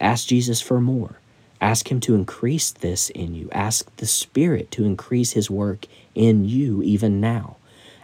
Ask 0.00 0.28
Jesus 0.28 0.60
for 0.60 0.80
more. 0.80 1.18
Ask 1.60 1.90
Him 1.90 2.00
to 2.00 2.14
increase 2.14 2.70
this 2.70 3.10
in 3.10 3.34
you. 3.34 3.48
Ask 3.52 3.94
the 3.96 4.06
Spirit 4.06 4.70
to 4.72 4.84
increase 4.84 5.32
His 5.32 5.50
work 5.50 5.86
in 6.14 6.44
you 6.44 6.82
even 6.82 7.20
now. 7.20 7.56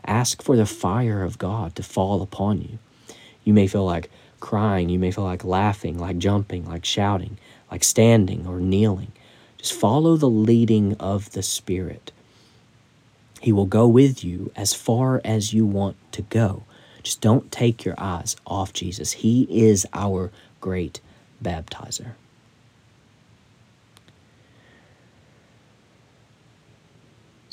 Ask 0.05 0.43
for 0.43 0.57
the 0.57 0.67
fire 0.67 1.23
of 1.23 1.38
God 1.38 1.75
to 1.77 1.83
fall 1.83 2.23
upon 2.23 2.61
you. 2.61 2.79
You 3.45 3.55
may 3.55 3.67
feel 3.67 3.85
like 3.85 4.11
crying, 4.40 4.88
you 4.88 4.99
may 4.99 5.11
feel 5.11 5.25
like 5.25 5.45
laughing, 5.45 5.99
like 5.99 6.19
jumping, 6.19 6.69
like 6.69 6.85
shouting, 6.85 7.38
like 7.71 7.85
standing 7.85 8.47
or 8.47 8.61
kneeling. 8.61 9.12
Just 9.59 9.73
follow 9.73 10.17
the 10.17 10.29
leading 10.29 10.95
of 10.99 11.33
the 11.33 11.43
Spirit. 11.43 12.12
He 13.40 13.53
will 13.53 13.67
go 13.67 13.87
with 13.87 14.25
you 14.25 14.51
as 14.57 14.75
far 14.75 15.21
as 15.25 15.53
you 15.53 15.67
want 15.67 15.97
to 16.12 16.23
go. 16.23 16.64
Just 17.03 17.21
don't 17.21 17.53
take 17.53 17.85
your 17.85 17.95
eyes 17.99 18.37
off 18.47 18.73
Jesus. 18.73 19.12
He 19.12 19.47
is 19.51 19.87
our 19.93 20.31
great 20.61 21.01
baptizer. 21.43 22.12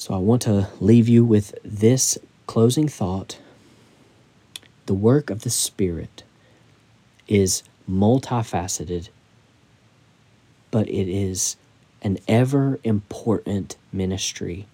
So 0.02 0.16
I 0.16 0.18
want 0.18 0.42
to 0.42 0.68
leave 0.80 1.08
you 1.08 1.24
with 1.24 1.54
this 1.64 2.18
closing 2.48 2.88
thought. 2.88 3.38
The 4.88 4.96
work 4.96 5.30
of 5.30 5.44
the 5.44 5.52
Spirit 5.52 6.24
is 7.28 7.62
multifaceted, 7.88 9.10
but 10.72 10.90
it 10.90 11.08
is 11.08 11.56
an 12.02 12.18
ever 12.28 12.80
important 12.84 13.78
ministry. 13.94 14.66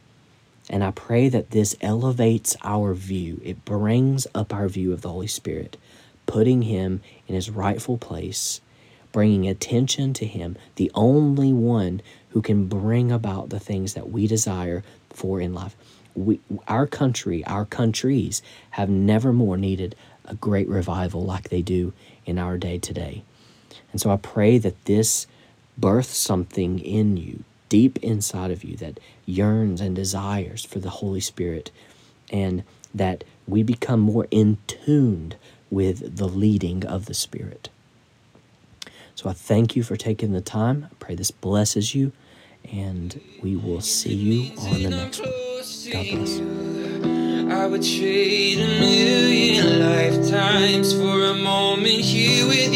And 0.69 0.81
I 0.81 0.91
pray 0.91 1.27
that 1.27 1.51
this 1.51 1.75
elevates 1.81 2.55
our 2.63 2.93
view. 2.93 3.41
It 3.43 3.65
brings 3.65 4.27
up 4.33 4.53
our 4.53 4.69
view 4.69 4.93
of 4.93 5.01
the 5.01 5.09
Holy 5.09 5.27
Spirit, 5.27 5.75
putting 6.25 6.61
Him 6.61 7.01
in 7.27 7.35
His 7.35 7.49
rightful 7.49 7.97
place, 7.97 8.61
bringing 9.11 9.45
attention 9.45 10.13
to 10.13 10.25
Him, 10.25 10.57
the 10.77 10.89
only 10.95 11.51
one 11.51 12.01
who 12.29 12.41
can 12.41 12.67
bring 12.67 13.11
about 13.11 13.49
the 13.49 13.59
things 13.59 13.93
that 13.93 14.09
we 14.09 14.25
desire 14.25 14.83
for 15.17 15.41
in 15.41 15.53
life. 15.53 15.75
we, 16.17 16.39
our 16.67 16.87
country, 16.87 17.45
our 17.45 17.65
countries 17.65 18.41
have 18.71 18.89
never 18.89 19.31
more 19.31 19.55
needed 19.55 19.95
a 20.25 20.35
great 20.35 20.67
revival 20.67 21.23
like 21.23 21.49
they 21.49 21.61
do 21.61 21.93
in 22.25 22.37
our 22.37 22.57
day 22.57 22.77
today. 22.77 23.23
And 23.91 24.01
so 24.01 24.09
I 24.09 24.17
pray 24.17 24.57
that 24.57 24.85
this 24.85 25.27
births 25.77 26.17
something 26.17 26.79
in 26.79 27.17
you, 27.17 27.43
deep 27.69 27.97
inside 28.03 28.51
of 28.51 28.63
you, 28.63 28.75
that 28.77 28.99
yearns 29.25 29.79
and 29.79 29.95
desires 29.95 30.65
for 30.65 30.79
the 30.79 30.89
Holy 30.89 31.21
Spirit, 31.21 31.71
and 32.31 32.63
that 32.93 33.23
we 33.47 33.63
become 33.63 33.99
more 33.99 34.27
in 34.31 34.57
tuned 34.65 35.35
with 35.69 36.17
the 36.17 36.27
leading 36.27 36.85
of 36.85 37.05
the 37.05 37.13
Spirit. 37.13 37.69
So 39.15 39.29
I 39.29 39.33
thank 39.33 39.75
you 39.75 39.83
for 39.83 39.95
taking 39.95 40.33
the 40.33 40.41
time. 40.41 40.87
I 40.91 40.95
pray 40.99 41.15
this 41.15 41.31
blesses 41.31 41.95
you, 41.95 42.11
and 42.71 43.19
we 43.41 43.55
will 43.55 43.81
see 43.81 44.13
you 44.13 44.57
on 44.59 44.83
the 44.83 44.89
next 44.89 45.19
one. 45.19 45.29
God 45.91 46.05
bless. 46.11 46.39
I 47.49 47.65
would 47.65 47.81
trade 47.83 48.59
a 48.59 48.67
million 48.79 49.79
lifetimes 49.79 50.93
for 50.93 51.23
a 51.23 51.33
moment 51.33 52.01
here 52.01 52.45
with 52.45 52.73